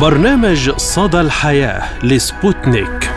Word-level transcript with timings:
برنامج 0.00 0.70
صدى 0.70 1.20
الحياة 1.20 2.04
لسبوتنيك. 2.04 3.10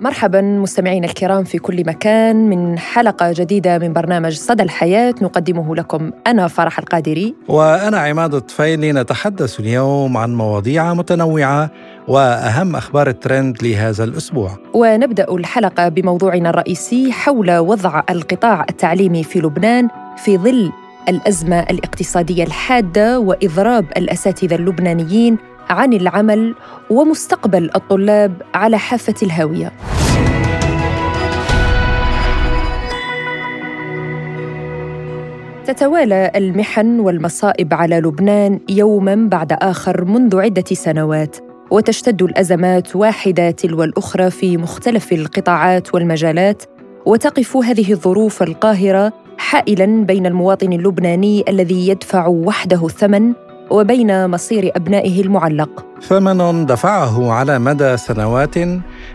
مرحبا 0.00 0.40
مستمعينا 0.40 1.06
الكرام 1.06 1.44
في 1.44 1.58
كل 1.58 1.86
مكان. 1.86 2.48
من 2.48 2.78
حلقة 2.78 3.32
جديدة 3.32 3.78
من 3.78 3.92
برنامج 3.92 4.36
صدى 4.36 4.62
الحياة 4.62 5.14
نقدمه 5.22 5.76
لكم 5.76 6.10
أنا 6.26 6.48
فرح 6.48 6.78
القادري. 6.78 7.34
وأنا 7.48 7.98
عماد 7.98 8.34
الطفيلي 8.34 8.92
نتحدث 8.92 9.60
اليوم 9.60 10.16
عن 10.16 10.34
مواضيع 10.34 10.94
متنوعة 10.94 11.70
وأهم 12.08 12.76
أخبار 12.76 13.08
الترند 13.08 13.62
لهذا 13.62 14.04
الأسبوع. 14.04 14.50
ونبدأ 14.74 15.34
الحلقة 15.34 15.88
بموضوعنا 15.88 16.50
الرئيسي 16.50 17.12
حول 17.12 17.58
وضع 17.58 18.02
القطاع 18.10 18.66
التعليمي 18.70 19.24
في 19.24 19.38
لبنان 19.38 19.88
في 20.16 20.38
ظل 20.38 20.72
الأزمة 21.08 21.60
الاقتصادية 21.60 22.44
الحادة 22.44 23.18
وإضراب 23.20 23.86
الأساتذة 23.96 24.54
اللبنانيين 24.54 25.38
عن 25.70 25.92
العمل 25.92 26.54
ومستقبل 26.90 27.70
الطلاب 27.76 28.42
على 28.54 28.78
حافة 28.78 29.14
الهاوية. 29.22 29.72
تتوالى 35.66 36.32
المحن 36.36 37.00
والمصائب 37.00 37.74
على 37.74 38.00
لبنان 38.00 38.60
يوما 38.68 39.14
بعد 39.14 39.52
آخر 39.52 40.04
منذ 40.04 40.40
عدة 40.40 40.64
سنوات 40.72 41.36
وتشتد 41.70 42.22
الأزمات 42.22 42.96
واحدة 42.96 43.50
تلو 43.50 43.82
الأخرى 43.82 44.30
في 44.30 44.56
مختلف 44.56 45.12
القطاعات 45.12 45.94
والمجالات 45.94 46.62
وتقف 47.06 47.56
هذه 47.56 47.92
الظروف 47.92 48.42
القاهرة 48.42 49.23
حائلا 49.38 50.04
بين 50.04 50.26
المواطن 50.26 50.72
اللبناني 50.72 51.44
الذي 51.48 51.88
يدفع 51.88 52.26
وحده 52.26 52.86
الثمن 52.86 53.32
وبين 53.70 54.30
مصير 54.30 54.70
أبنائه 54.76 55.22
المعلق. 55.22 55.86
ثمن 56.02 56.66
دفعه 56.66 57.32
على 57.32 57.58
مدى 57.58 57.96
سنوات 57.96 58.54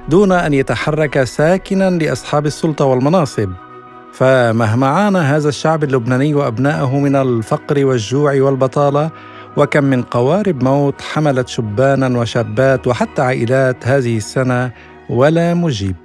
دون 0.09 0.31
أن 0.31 0.53
يتحرك 0.53 1.23
ساكنا 1.23 1.89
لأصحاب 1.89 2.45
السلطة 2.45 2.85
والمناصب. 2.85 3.49
فمهما 4.13 4.87
عانى 4.87 5.17
هذا 5.17 5.49
الشعب 5.49 5.83
اللبناني 5.83 6.33
وأبنائه 6.33 6.99
من 6.99 7.15
الفقر 7.15 7.85
والجوع 7.85 8.41
والبطالة 8.41 9.11
وكم 9.57 9.83
من 9.83 10.01
قوارب 10.01 10.63
موت 10.63 11.01
حملت 11.01 11.47
شبانا 11.47 12.19
وشابات 12.19 12.87
وحتى 12.87 13.21
عائلات 13.21 13.87
هذه 13.87 14.17
السنة 14.17 14.71
ولا 15.09 15.53
مجيب. 15.53 15.95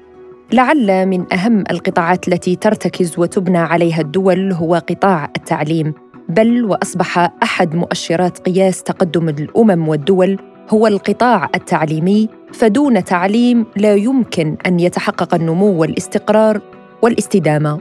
لعل 0.52 1.06
من 1.06 1.32
أهم 1.32 1.64
القطاعات 1.70 2.28
التي 2.28 2.56
ترتكز 2.56 3.18
وتبنى 3.18 3.58
عليها 3.58 4.00
الدول 4.00 4.52
هو 4.52 4.74
قطاع 4.74 5.30
التعليم. 5.36 5.94
بل 6.28 6.64
وأصبح 6.64 7.30
أحد 7.42 7.74
مؤشرات 7.74 8.38
قياس 8.38 8.82
تقدم 8.82 9.28
الأمم 9.28 9.88
والدول 9.88 10.38
هو 10.70 10.86
القطاع 10.86 11.48
التعليمي 11.54 12.28
فدون 12.52 13.04
تعليم 13.04 13.66
لا 13.76 13.94
يمكن 13.94 14.56
أن 14.66 14.80
يتحقق 14.80 15.34
النمو 15.34 15.80
والاستقرار 15.80 16.60
والاستدامة. 17.02 17.80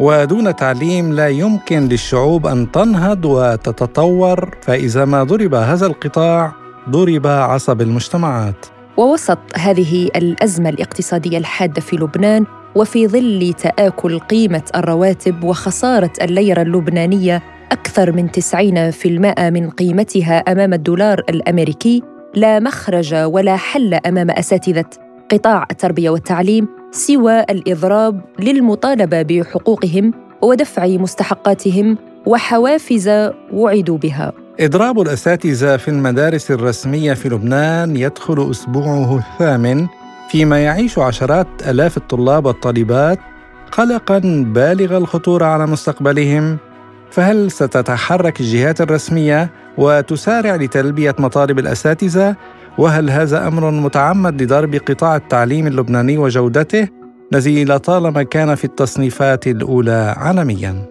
ودون 0.00 0.56
تعليم 0.56 1.12
لا 1.12 1.28
يمكن 1.28 1.88
للشعوب 1.88 2.46
أن 2.46 2.72
تنهض 2.72 3.24
وتتطور 3.24 4.56
فإذا 4.62 5.04
ما 5.04 5.22
ضرب 5.22 5.54
هذا 5.54 5.86
القطاع 5.86 6.52
ضرب 6.90 7.26
عصب 7.26 7.80
المجتمعات. 7.80 8.66
ووسط 8.96 9.38
هذه 9.56 10.04
الأزمة 10.16 10.68
الاقتصادية 10.68 11.38
الحادة 11.38 11.80
في 11.80 11.96
لبنان 11.96 12.46
وفي 12.74 13.08
ظل 13.08 13.54
تآكل 13.58 14.18
قيمة 14.18 14.62
الرواتب 14.76 15.44
وخسارة 15.44 16.12
الليرة 16.22 16.62
اللبنانية 16.62 17.42
أكثر 17.72 18.12
من 18.12 18.28
90% 18.28 19.40
من 19.40 19.70
قيمتها 19.70 20.38
أمام 20.38 20.74
الدولار 20.74 21.18
الأمريكي 21.28 22.02
لا 22.34 22.60
مخرج 22.60 23.14
ولا 23.14 23.56
حل 23.56 23.94
أمام 23.94 24.30
أساتذة 24.30 24.84
قطاع 25.30 25.66
التربية 25.70 26.10
والتعليم 26.10 26.68
سوى 26.90 27.40
الإضراب 27.40 28.20
للمطالبة 28.38 29.22
بحقوقهم 29.22 30.14
ودفع 30.42 30.86
مستحقاتهم 30.86 31.98
وحوافز 32.26 33.30
وعدوا 33.52 33.98
بها. 33.98 34.41
إضراب 34.62 35.00
الأساتذة 35.00 35.76
في 35.76 35.88
المدارس 35.88 36.50
الرسمية 36.50 37.14
في 37.14 37.28
لبنان 37.28 37.96
يدخل 37.96 38.50
أسبوعه 38.50 39.18
الثامن 39.18 39.86
فيما 40.30 40.64
يعيش 40.64 40.98
عشرات 40.98 41.46
آلاف 41.68 41.96
الطلاب 41.96 42.46
والطالبات 42.46 43.18
قلقا 43.72 44.18
بالغ 44.46 44.96
الخطورة 44.96 45.44
على 45.44 45.66
مستقبلهم 45.66 46.58
فهل 47.10 47.50
ستتحرك 47.50 48.40
الجهات 48.40 48.80
الرسمية 48.80 49.50
وتسارع 49.78 50.56
لتلبية 50.56 51.14
مطالب 51.18 51.58
الأساتذة؟ 51.58 52.36
وهل 52.78 53.10
هذا 53.10 53.46
أمر 53.48 53.70
متعمد 53.70 54.42
لضرب 54.42 54.74
قطاع 54.74 55.16
التعليم 55.16 55.66
اللبناني 55.66 56.18
وجودته 56.18 56.88
الذي 57.32 57.64
لطالما 57.64 58.22
كان 58.22 58.54
في 58.54 58.64
التصنيفات 58.64 59.46
الأولى 59.46 60.14
عالمياً؟ 60.16 60.86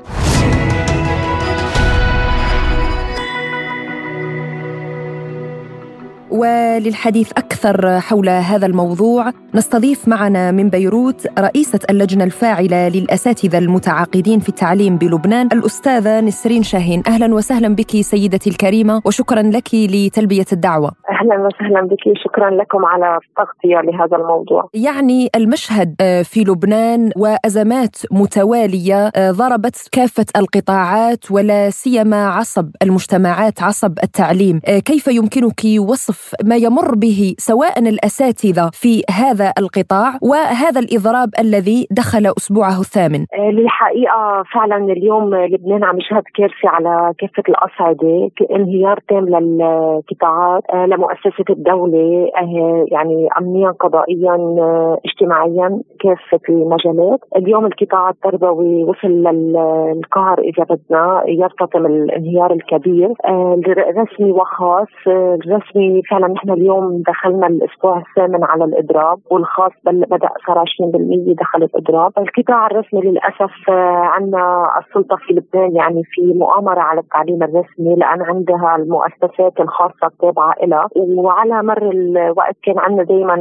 وللحديث 6.32 7.32
أكثر 7.32 8.00
حول 8.00 8.30
هذا 8.30 8.66
الموضوع 8.66 9.32
نستضيف 9.56 10.08
معنا 10.08 10.52
من 10.52 10.70
بيروت 10.70 11.40
رئيسة 11.40 11.80
اللجنة 11.90 12.24
الفاعلة 12.24 12.90
للأساتذة 12.90 13.58
المتعاقدين 13.58 14.40
في 14.40 14.50
التعليم 14.50 14.98
بلبنان 14.98 15.50
الأستاذة 15.54 16.22
نسرين 16.22 16.64
شاهين. 16.64 17.04
أهلا 17.08 17.34
وسهلا 17.34 17.76
بك 17.76 17.92
سيدتي 18.02 18.50
الكريمة 18.50 19.02
وشكرا 19.06 19.42
لك 19.42 19.68
لتلبية 19.74 20.46
الدعوة. 20.54 20.92
أهلا 21.10 21.48
وسهلا 21.48 21.82
بك 21.82 22.24
شكرا 22.24 22.50
لكم 22.50 22.86
على 22.86 23.20
التغطيه 23.30 23.92
لهذا 23.92 24.18
الموضوع. 24.18 24.70
يعني 24.74 25.30
المشهد 25.36 25.96
آه، 26.02 26.22
في 26.22 26.44
لبنان 26.44 27.12
وأزمات 27.18 27.96
متوالية 28.12 29.12
آه، 29.16 29.32
ضربت 29.32 29.90
كافة 29.92 30.26
القطاعات 30.36 31.32
ولا 31.32 31.70
سيما 31.70 32.28
عصب 32.28 32.70
المجتمعات 32.84 33.64
عصب 33.64 33.94
التعليم، 34.04 34.62
آه، 34.68 34.80
كيف 34.80 35.08
يمكنك 35.08 35.62
وصف 35.80 36.21
ما 36.50 36.56
يمر 36.56 36.96
به 36.96 37.36
سواء 37.38 37.80
الأساتذة 37.80 38.70
في 38.74 39.04
هذا 39.22 39.54
القطاع 39.60 40.10
وهذا 40.22 40.80
الإضراب 40.80 41.30
الذي 41.40 41.88
دخل 41.92 42.26
أسبوعه 42.38 42.80
الثامن؟ 42.80 43.26
للحقيقة 43.58 44.44
فعلا 44.54 44.78
اليوم 44.78 45.36
لبنان 45.36 45.84
عم 45.84 45.98
يشهد 46.00 46.24
كارثه 46.36 46.70
على 46.70 47.14
كافة 47.20 47.44
الاصعده، 47.50 48.30
انهيار 48.52 49.00
تام 49.10 49.26
للقطاعات 49.30 50.64
مؤسسة 51.02 51.46
الدولة 51.50 52.32
آه، 52.38 52.86
يعني 52.92 53.28
أمنيا 53.40 53.72
قضائيا 53.72 54.36
آه، 54.60 54.98
اجتماعيا 55.06 55.82
كافة 56.00 56.40
المجالات 56.50 57.20
اليوم 57.38 57.66
القطاع 57.66 58.10
التربوي 58.10 58.84
وصل 58.84 59.08
للقهر 59.08 60.40
إذا 60.40 60.64
بدنا 60.64 61.24
يرتطم 61.28 61.86
الانهيار 61.86 62.54
الكبير 62.54 63.10
آه، 63.26 63.62
رسمي 63.98 64.32
وخاص 64.32 64.88
الرسمي 65.08 66.02
فعلا 66.12 66.28
نحن 66.28 66.50
اليوم 66.50 67.04
دخلنا 67.08 67.48
الأسبوع 67.48 67.98
الثامن 67.98 68.44
على 68.44 68.64
الإضراب 68.64 69.20
والخاص 69.30 69.72
بدأ 69.86 70.30
صار 70.48 70.60
20% 70.60 71.34
دخل 71.34 71.64
الإضراب، 71.64 72.12
القطاع 72.18 72.68
الرسمي 72.68 73.02
للأسف 73.02 73.70
آه، 73.70 74.04
عندنا 74.16 74.72
السلطة 74.80 75.16
في 75.16 75.34
لبنان 75.34 75.76
يعني 75.76 76.04
في 76.04 76.34
مؤامرة 76.34 76.80
على 76.80 77.00
التعليم 77.00 77.44
الرسمي 77.44 77.96
لأن 77.96 78.22
عندها 78.22 78.76
المؤسسات 78.76 79.60
الخاصة 79.60 80.08
التابعه 80.08 80.56
لها 80.64 80.88
وعلى 80.96 81.64
مر 81.64 81.92
الوقت 81.92 82.56
كان 82.64 82.80
عندنا 82.80 83.04
دائما 83.04 83.36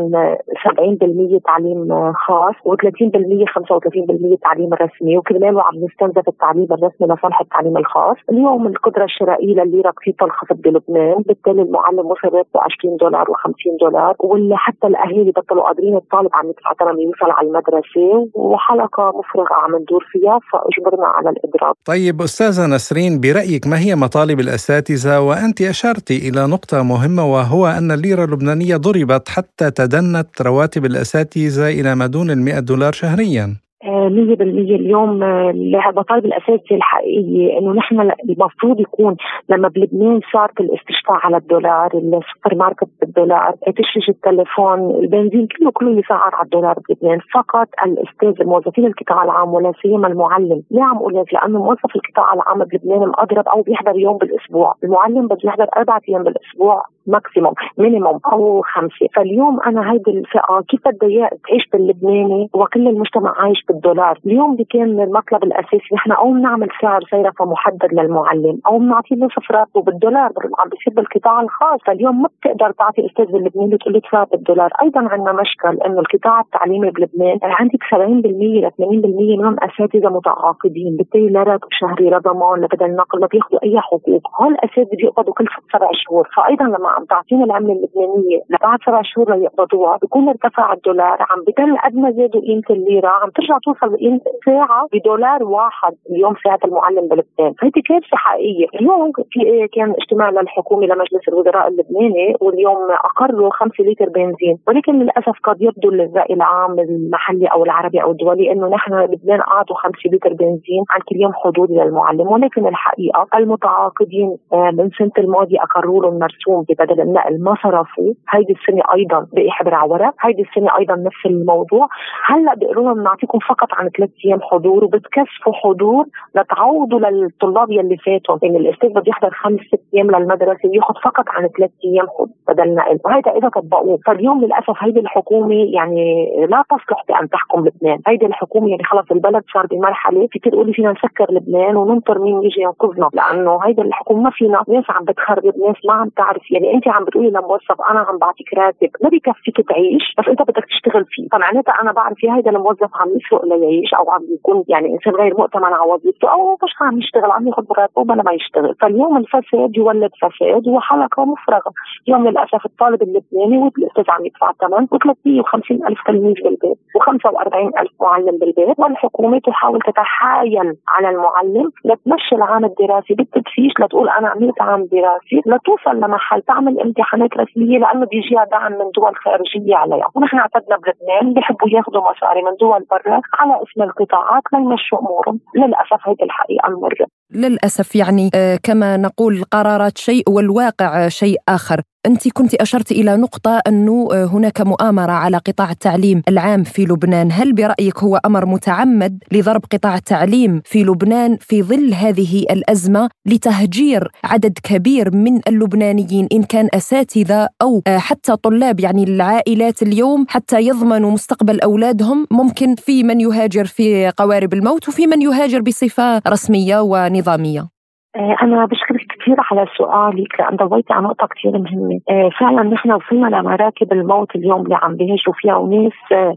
70% 0.64 1.34
آه، 1.34 1.40
تعليم 1.44 1.92
آه، 1.92 2.12
خاص 2.16 2.54
و30% 2.54 3.44
35% 3.46 4.36
تعليم 4.42 4.74
رسمي. 4.74 5.18
وكرماله 5.18 5.62
عم 5.62 5.84
نستنزف 5.84 6.28
التعليم 6.28 6.68
الرسمي 6.70 7.06
لصالح 7.06 7.40
التعليم 7.40 7.76
الخاص، 7.76 8.16
اليوم 8.30 8.66
القدرة 8.66 9.04
الشرائية 9.04 9.54
للليره 9.54 9.92
كثير 10.00 10.14
تنخفض 10.20 10.56
بلبنان، 10.62 11.22
بالتالي 11.26 11.62
المعلم 11.62 12.08
مصر 12.08 12.28
20 12.60 12.96
دولار 12.96 13.26
و50 13.26 13.80
دولار 13.80 14.14
واللي 14.18 14.56
حتى 14.56 14.86
الأهالي 14.86 15.30
بطلوا 15.30 15.62
قادرين 15.62 15.96
الطالب 15.96 16.30
عم 16.32 16.50
يدفع 16.50 16.72
ترى 16.72 17.02
يوصل 17.02 17.30
على 17.30 17.48
المدرسة 17.48 18.28
وحلقة 18.34 19.12
مفرغة 19.18 19.54
عم 19.54 19.76
ندور 19.76 20.04
فيها 20.12 20.40
فأجبرنا 20.52 21.06
على 21.06 21.30
الإضراب 21.30 21.74
طيب 21.84 22.22
أستاذة 22.22 22.66
نسرين 22.66 23.20
برأيك 23.20 23.66
ما 23.66 23.78
هي 23.78 23.94
مطالب 23.94 24.40
الأساتذة 24.40 25.20
وأنت 25.20 25.62
اشرتي 25.62 26.28
إلى 26.28 26.46
نقطة 26.46 26.82
مهمة 26.82 27.32
وهو 27.32 27.66
أن 27.66 27.90
الليرة 27.90 28.24
اللبنانية 28.24 28.76
ضربت 28.76 29.28
حتى 29.28 29.70
تدنت 29.70 30.42
رواتب 30.42 30.84
الأساتذة 30.84 31.68
إلى 31.68 31.94
ما 31.94 32.06
دون 32.06 32.30
ال 32.30 32.42
100 32.42 32.60
دولار 32.60 32.92
شهريا. 32.92 33.56
مية 33.84 34.36
بالمية 34.36 34.76
اليوم 34.76 35.22
المطالب 35.22 36.24
الأساسية 36.24 36.76
الحقيقية 36.76 37.58
إنه 37.58 37.72
نحن 37.72 38.10
المفروض 38.30 38.80
يكون 38.80 39.16
لما 39.48 39.68
بلبنان 39.68 40.20
صارت 40.32 40.60
الاستشفاء 40.60 41.16
على 41.16 41.36
الدولار 41.36 41.86
السوبر 41.94 42.54
ماركت 42.56 42.88
بالدولار 43.00 43.52
تشريج 43.52 44.04
التليفون 44.08 44.90
البنزين 44.90 45.46
كله 45.58 45.70
كله 45.70 45.98
يسعر 45.98 46.34
على 46.34 46.44
الدولار 46.44 46.76
بلبنان. 46.88 47.18
فقط 47.34 47.68
الأستاذ 47.86 48.46
موظفين 48.46 48.86
القطاع 48.86 49.24
العام 49.24 49.54
ولا 49.54 49.72
سيما 49.82 50.08
المعلم 50.08 50.62
ليه 50.70 50.82
عم 50.82 50.96
أقول 50.96 51.24
لأنه 51.32 51.58
موظف 51.58 51.96
القطاع 51.96 52.34
العام 52.34 52.58
بلبنان 52.58 52.98
مضرب 53.08 53.48
أو 53.48 53.62
بيحضر 53.62 53.98
يوم 53.98 54.18
بالأسبوع. 54.18 54.74
المعلم 54.84 55.26
بده 55.26 55.38
يحضر 55.44 55.66
أربعة 55.76 56.00
أيام 56.08 56.22
بالأسبوع 56.22 56.82
maximum 57.06 57.54
minimum 57.78 58.18
أو 58.32 58.62
خمسة. 58.62 59.06
فاليوم 59.16 59.60
أنا 59.60 59.92
هيدي 59.92 60.10
الفئة 60.10 60.62
كيف 60.68 60.80
بدها 60.88 61.30
تعيش 61.48 61.62
باللبناني 61.72 62.50
وكل 62.54 62.88
المجتمع 62.88 63.34
عايش 63.38 63.64
بالدولار 63.70 64.18
اليوم 64.26 64.56
كان 64.70 65.00
المطلب 65.00 65.44
الأساسي؟ 65.44 65.94
نحن 65.94 66.12
أو 66.12 66.32
بنعمل 66.32 66.68
سعر 66.82 67.00
صيرفة 67.10 67.44
محدد 67.44 67.92
للمعلم 67.92 68.60
أو 68.66 68.78
بنعطيه 68.78 69.16
نصف 69.16 69.50
راتبه 69.50 69.82
بالدولار. 69.82 70.30
عم 70.58 70.68
بيصير 70.68 70.94
بالقطاع 70.96 71.40
الخاص. 71.40 71.80
فاليوم 71.86 72.22
ما 72.22 72.28
بتقدر 72.40 72.70
تعطي 72.70 73.06
أستاذ 73.06 73.24
باللبناني 73.24 73.76
تقول 73.78 73.94
له 73.94 74.00
تدفع 74.00 74.24
بالدولار. 74.24 74.70
أيضا 74.82 75.00
عندنا 75.00 75.32
مشكل 75.32 75.80
إنه 75.86 76.00
القطاع 76.00 76.40
التعليمي 76.40 76.90
بلبنان 76.90 77.38
عندك 77.42 77.82
70% 77.90 78.60
ل 78.64 78.70
80% 78.70 79.38
منهم 79.38 79.56
أساتذة 79.68 80.08
متعاقدين. 80.08 80.96
بالتالي 80.96 81.28
لا 81.28 81.42
راتب 81.42 81.68
شهري 81.80 82.10
لا 82.10 82.18
ضمان 82.18 82.60
لا 82.60 82.68
بدل 82.72 82.96
نقل 82.96 83.20
ما 83.20 83.26
بياخذوا 83.26 83.64
أي 83.64 83.80
حقوق. 83.80 84.22
هول 84.40 84.52
الأساتذة 84.52 84.96
بيقبضوا 84.96 85.34
كل 85.34 85.46
سبع 85.72 85.90
شهور. 85.92 86.28
فايضا 86.36 86.64
لما 86.64 86.88
عم 86.88 87.04
تعطينا 87.04 87.44
العملة 87.44 87.72
اللبنانية 87.72 88.40
لبعد 88.50 88.78
سبع 88.86 89.02
شهور 89.02 89.36
ليقبضوها 89.36 89.96
بيكون 89.96 90.28
ارتفع 90.28 90.72
الدولار 90.72 91.18
عم 91.30 91.40
بضل 91.46 91.78
قد 91.84 91.94
ما 91.94 92.10
زادوا 92.10 92.40
قيمة 92.40 92.68
الليرة 92.70 93.08
عم 93.08 93.30
ترجع 93.30 93.58
توصل 93.64 93.98
ساعة 94.46 94.86
بدولار 94.92 95.44
واحد 95.44 95.94
اليوم 96.10 96.34
ساعة 96.44 96.58
المعلم 96.64 97.08
بلبنان. 97.08 97.54
هيدي 97.62 97.82
كارثة 97.82 98.16
حقيقية. 98.16 98.66
اليوم 98.74 99.12
في 99.30 99.68
كان 99.72 99.94
اجتماع 100.00 100.30
للحكومة 100.30 100.86
لمجلس 100.86 101.28
الوزراء 101.28 101.68
اللبناني 101.68 102.34
واليوم 102.40 102.90
أقروا 102.90 103.50
5 103.50 103.84
لتر 103.84 104.08
بنزين. 104.08 104.58
ولكن 104.68 104.98
للأسف 104.98 105.36
قد 105.44 105.62
يبدو 105.62 105.90
للرأي 105.90 106.34
العام 106.34 106.78
المحلي 106.78 107.46
أو 107.46 107.64
العربي 107.64 108.02
أو 108.02 108.10
الدولي 108.10 108.52
إنه 108.52 108.68
نحن 108.68 108.94
لبنان 108.94 109.40
أعطوا 109.40 109.76
5 109.76 110.10
لتر 110.12 110.32
بنزين 110.32 110.82
عن 110.90 111.00
كل 111.08 111.16
يوم 111.16 111.32
حدودي 111.34 111.74
للمعلم. 111.74 112.28
ولكن 112.32 112.66
الحقيقة 112.66 113.26
المتعاقدين 113.38 114.36
آه، 114.52 114.70
من 114.70 114.90
سنة 114.98 115.12
الماضية 115.18 115.58
أقروا 115.62 116.02
لهم 116.02 116.18
مرسوم 116.18 116.64
بدل 116.68 117.00
النقل 117.00 117.42
ما 117.42 117.54
صرفوا. 117.62 118.12
هيدي 118.30 118.52
السنة 118.52 118.82
أيضا 118.94 119.26
بقي 119.32 119.50
حبر 119.50 119.74
على 119.74 119.90
ورق 119.90 120.14
هيدي 120.20 120.42
السنة 120.42 120.78
أيضا 120.78 120.94
نفس 120.94 121.26
الموضوع. 121.26 121.88
هلأ 122.26 122.54
بيقولوا 122.54 122.84
لهم 122.84 123.02
نعطيكم 123.02 123.38
فقط 123.50 123.68
عن 123.72 123.88
ثلاث 123.88 124.10
أيام 124.24 124.40
حضور 124.42 124.84
وبتكثفوا 124.84 125.52
حضور 125.52 126.04
لتعوضوا 126.34 127.00
للطلاب 127.00 127.70
يلي 127.70 127.96
فاتوا. 127.96 128.38
يعني 128.42 128.56
الأستاذ 128.56 128.88
بده 128.88 129.02
يحضر 129.06 129.30
خمس 129.30 129.60
ست 129.60 129.82
أيام 129.94 130.10
للمدرسة 130.10 130.68
وياخذ 130.68 130.94
فقط 131.04 131.24
عن 131.28 131.48
ثلاث 131.48 131.70
أيام 131.84 132.06
بدل 132.48 132.74
نقل 132.74 132.98
وهيدا 133.04 133.30
إذا 133.38 133.48
طبقوه. 133.48 133.98
فاليوم 134.06 134.44
للأسف 134.44 134.74
هيدي 134.78 135.00
الحكومة 135.00 135.54
يعني 135.54 136.04
لا 136.48 136.64
تصلح 136.70 137.04
بأن 137.08 137.28
تحكم 137.28 137.60
لبنان. 137.66 137.98
هيدي 138.06 138.26
الحكومة 138.26 138.68
يعني 138.70 138.84
خلص 138.84 139.10
البلد 139.10 139.42
صار 139.54 139.66
بمرحلة 139.66 140.28
في 140.32 140.38
تقولي 140.38 140.72
فينا 140.72 140.92
نسكر 140.92 141.26
لبنان 141.30 141.76
وننطر 141.76 142.18
مين 142.18 142.42
يجي 142.42 142.60
ينقذنا. 142.60 143.08
لأنه 143.12 143.58
هيدي 143.64 143.82
الحكومة 143.82 144.20
ما 144.22 144.30
فينا. 144.30 144.64
ناس 144.68 144.84
عم 144.88 145.04
بتخرب. 145.04 145.44
ناس 145.44 145.76
ما 145.88 145.94
عم 145.94 146.08
تعرف. 146.08 146.50
يعني 146.50 146.74
أنت 146.74 146.88
عم 146.88 147.04
بتقولي 147.04 147.30
لموظف 147.30 147.80
أنا 147.90 148.00
عم 148.00 148.18
بعطيك 148.18 148.54
راتب. 148.54 148.90
ما 149.02 149.08
بكفيك 149.08 149.68
تعيش. 149.68 150.14
بس 150.18 150.28
أنت 150.28 150.42
بدك 150.42 150.64
تشتغل 150.64 151.04
فيه. 151.04 151.28
فمعناتها 151.32 151.74
أنا 151.82 151.92
بعرف 151.92 152.18
هيدا 152.24 152.50
الموظف 152.50 152.90
عم 152.94 153.08
يسرق 153.16 153.39
ليعيش 153.44 153.94
أو 153.94 154.10
عم 154.10 154.22
يكون 154.34 154.64
يعني 154.68 154.88
إنسان 154.94 155.14
غير 155.14 155.34
مؤتمن 155.38 155.64
على 155.64 155.92
وظيفته 155.92 156.32
أو 156.32 156.58
مش 156.62 156.74
عم 156.80 156.98
يشتغل 156.98 157.30
عم 157.30 157.48
ياخذ 157.48 157.64
راتبه 157.78 158.04
بلا 158.04 158.22
ما 158.22 158.32
يشتغل. 158.32 158.74
فاليوم 158.80 159.16
الفساد 159.16 159.76
يولد 159.76 160.10
فساد 160.22 160.68
وحلقة 160.68 161.24
مفرغة. 161.24 161.72
اليوم 162.08 162.28
للأسف 162.28 162.66
الطالب 162.66 163.02
اللبناني 163.02 163.58
والاستاذ 163.58 164.04
عم 164.08 164.26
يدفع 164.26 164.52
ثمن 164.52 164.86
و350 164.86 165.88
ألف 165.88 165.98
تلميذ 166.06 166.34
بالبيت 166.44 166.78
و45 166.98 167.80
ألف 167.80 167.90
معلم 168.00 168.38
بالبيت 168.38 168.78
والحكومة 168.78 169.38
تحاول 169.38 169.80
تتحايل 169.80 170.76
على 170.88 171.08
المعلم 171.08 171.70
لتمشي 171.84 172.34
العام 172.34 172.64
الدراسي 172.64 173.14
بالتدفيش 173.14 173.72
لتقول 173.80 174.08
أنا 174.08 174.28
عملت 174.28 174.62
عام 174.62 174.84
دراسي 174.84 175.40
لتوصل 175.46 175.96
لمحل 175.96 176.42
تعمل 176.42 176.80
امتحانات 176.80 177.36
رسمية 177.36 177.78
لأنه 177.78 178.06
بيجيها 178.06 178.44
دعم 178.44 178.72
من 178.72 178.90
دول 178.96 179.16
خارجية 179.16 179.76
عليها. 179.76 180.08
ونحن 180.14 180.38
اعتدنا 180.38 180.76
بلبنان 180.76 181.34
بيحبوا 181.34 181.68
ياخذوا 181.68 182.10
مصاري 182.10 182.42
من 182.42 182.56
دول 182.60 182.84
برا. 182.90 183.20
على 183.38 183.52
اسم 183.62 183.82
القطاعات 183.82 184.42
ليمشوا 184.52 184.98
امورهم 184.98 185.40
للأسف 185.56 186.08
هيدي 186.08 186.24
الحقيقة 186.24 186.68
المرة. 186.68 187.06
للأسف 187.34 187.96
يعني 187.96 188.30
آه، 188.34 188.58
كما 188.62 188.96
نقول 188.96 189.36
القرارات 189.36 189.98
شيء 189.98 190.30
والواقع 190.30 191.08
شيء 191.08 191.38
آخر. 191.48 191.80
أنت 192.06 192.28
كنت 192.28 192.54
أشرت 192.54 192.92
إلى 192.92 193.16
نقطة 193.16 193.60
أنه 193.68 194.08
آه، 194.12 194.24
هناك 194.24 194.60
مؤامرة 194.60 195.12
على 195.12 195.36
قطاع 195.36 195.70
التعليم 195.70 196.22
العام 196.28 196.62
في 196.62 196.84
لبنان. 196.84 197.32
هل 197.32 197.52
برأيك 197.52 197.98
هو 197.98 198.20
أمر 198.26 198.46
متعمد 198.46 199.24
لضرب 199.32 199.64
قطاع 199.72 199.94
التعليم 199.94 200.62
في 200.64 200.84
لبنان 200.84 201.36
في 201.40 201.62
ظل 201.62 201.94
هذه 201.94 202.46
الأزمة 202.50 203.08
لتهجير 203.26 204.08
عدد 204.24 204.58
كبير 204.62 205.16
من 205.16 205.40
اللبنانيين 205.48 206.28
إن 206.32 206.42
كان 206.42 206.68
أساتذة 206.74 207.48
أو 207.62 207.82
آه، 207.86 207.98
حتى 207.98 208.36
طلاب 208.36 208.80
يعني 208.80 209.04
العائلات 209.04 209.82
اليوم 209.82 210.26
حتى 210.28 210.60
يضمنوا 210.60 211.10
مستقبل 211.10 211.60
أولادهم؟ 211.60 212.26
ممكن 212.30 212.74
في 212.74 213.02
من 213.02 213.20
يهاجر 213.20 213.64
في 213.64 214.12
قوارب 214.16 214.54
الموت 214.54 214.88
وفي 214.88 215.06
من 215.06 215.22
يهاجر 215.22 215.60
بصفة 215.60 216.22
رسمية 216.28 216.80
ونظامية. 216.80 217.68
آه، 218.16 218.36
أنا 218.42 218.66
بشكرك 218.66 219.09
كثير 219.20 219.36
على 219.50 219.66
سؤالك 219.76 220.40
لأن 220.40 220.56
ضويتي 220.56 220.92
على 220.92 221.04
نقطة 221.04 221.26
كثير 221.26 221.52
مهمة. 221.58 222.00
آه، 222.10 222.30
فعلا 222.40 222.62
نحن 222.62 222.92
وصلنا 222.92 223.36
لمراكب 223.36 223.92
الموت 223.92 224.36
اليوم 224.36 224.62
اللي 224.62 224.78
عم 224.82 224.96
بيهجوا 224.96 225.34
فيها 225.34 225.56
وناس 225.56 225.92
آه، 226.12 226.36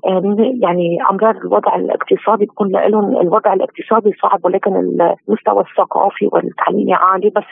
يعني 0.62 0.98
أمرار 1.12 1.36
الوضع 1.38 1.76
الاقتصادي 1.76 2.46
بيكون 2.46 2.72
لهم 2.72 3.18
الوضع 3.22 3.54
الاقتصادي 3.54 4.12
صعب 4.22 4.46
ولكن 4.46 4.76
المستوى 4.76 5.62
الثقافي 5.62 6.30
والتعليمي 6.32 6.94
عالي 6.94 7.30
بس 7.30 7.44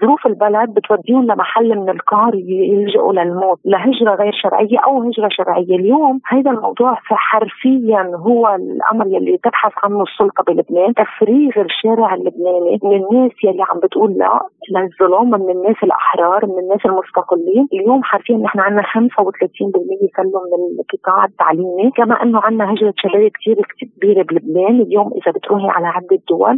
ظروف 0.00 0.26
البلد 0.26 0.74
بتوديهم 0.74 1.24
لمحل 1.24 1.78
من 1.78 1.88
القهر 1.88 2.34
يلجئوا 2.34 3.12
للموت 3.12 3.58
لهجرة 3.64 4.14
غير 4.14 4.32
شرعية 4.32 4.78
أو 4.86 5.02
هجرة 5.02 5.28
شرعية. 5.30 5.76
اليوم 5.76 6.20
هذا 6.28 6.50
الموضوع 6.50 6.98
حرفيا 7.04 8.10
هو 8.14 8.54
الأمر 8.54 9.06
يلي 9.06 9.38
تبحث 9.44 9.72
عنه 9.84 10.02
السلطة 10.02 10.44
بلبنان. 10.46 10.94
تفريغ 10.94 11.60
الشارع 11.60 12.14
اللبناني 12.14 12.78
من 12.82 12.92
الناس 12.92 13.32
يلي 13.44 13.62
عم 13.70 13.80
بتقول 13.80 14.18
لا 14.26 14.40
للظلام 14.80 15.30
من 15.30 15.50
الناس 15.50 15.76
الأحرار 15.82 16.46
من 16.46 16.58
الناس 16.58 16.86
المستقلين. 16.86 17.68
اليوم 17.72 18.02
حرفيا 18.02 18.36
نحن 18.36 18.60
عندنا 18.60 18.82
35% 18.82 18.86
سلم 20.16 20.42
من 20.52 20.80
القطاع 20.80 21.24
التعليمي 21.24 21.90
كما 21.96 22.22
إنه 22.22 22.40
عندنا 22.40 22.72
هجرة 22.72 22.94
شباب 22.96 23.30
كثير 23.40 23.56
كبيرة 23.96 24.22
بلبنان. 24.22 24.80
اليوم 24.80 25.10
إذا 25.14 25.32
بتروحي 25.32 25.68
على 25.68 25.86
عدة 25.86 26.18
دول 26.30 26.56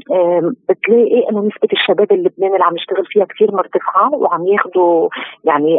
بتلاقي 0.68 1.28
إنه 1.30 1.40
نسبة 1.40 1.68
الشباب 1.72 2.12
اللبناني 2.12 2.54
اللي 2.54 2.64
عم 2.64 2.76
يشتغل 2.76 3.06
فيها 3.06 3.25
كثير 3.25 3.52
مرتفعة 3.52 4.14
وعم 4.14 4.46
ياخذوا 4.46 5.08
يعني 5.44 5.78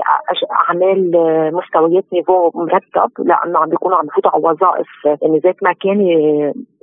أعمال 0.69 1.12
مستويات 1.53 2.05
نيفو 2.13 2.51
مرتب. 2.55 3.12
لأنه 3.19 3.60
عم 3.60 3.69
بيكونوا 3.69 3.98
عم 3.98 4.05
يفوتوا 4.05 4.31
على 4.31 4.43
وظائف. 4.43 4.88
يعني 5.05 5.39
ذات 5.39 5.55
ما 5.63 5.74
كان 5.74 6.00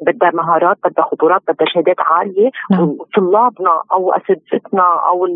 بدها 0.06 0.30
مهارات 0.30 0.76
بدها 0.84 1.04
خبرات 1.04 1.42
بدها 1.48 1.66
شهادات 1.66 1.96
عالية. 2.00 2.50
نعم. 2.70 2.96
وطلابنا 3.00 3.80
أو 3.92 4.12
أساتذتنا 4.12 4.95
أو 4.96 5.26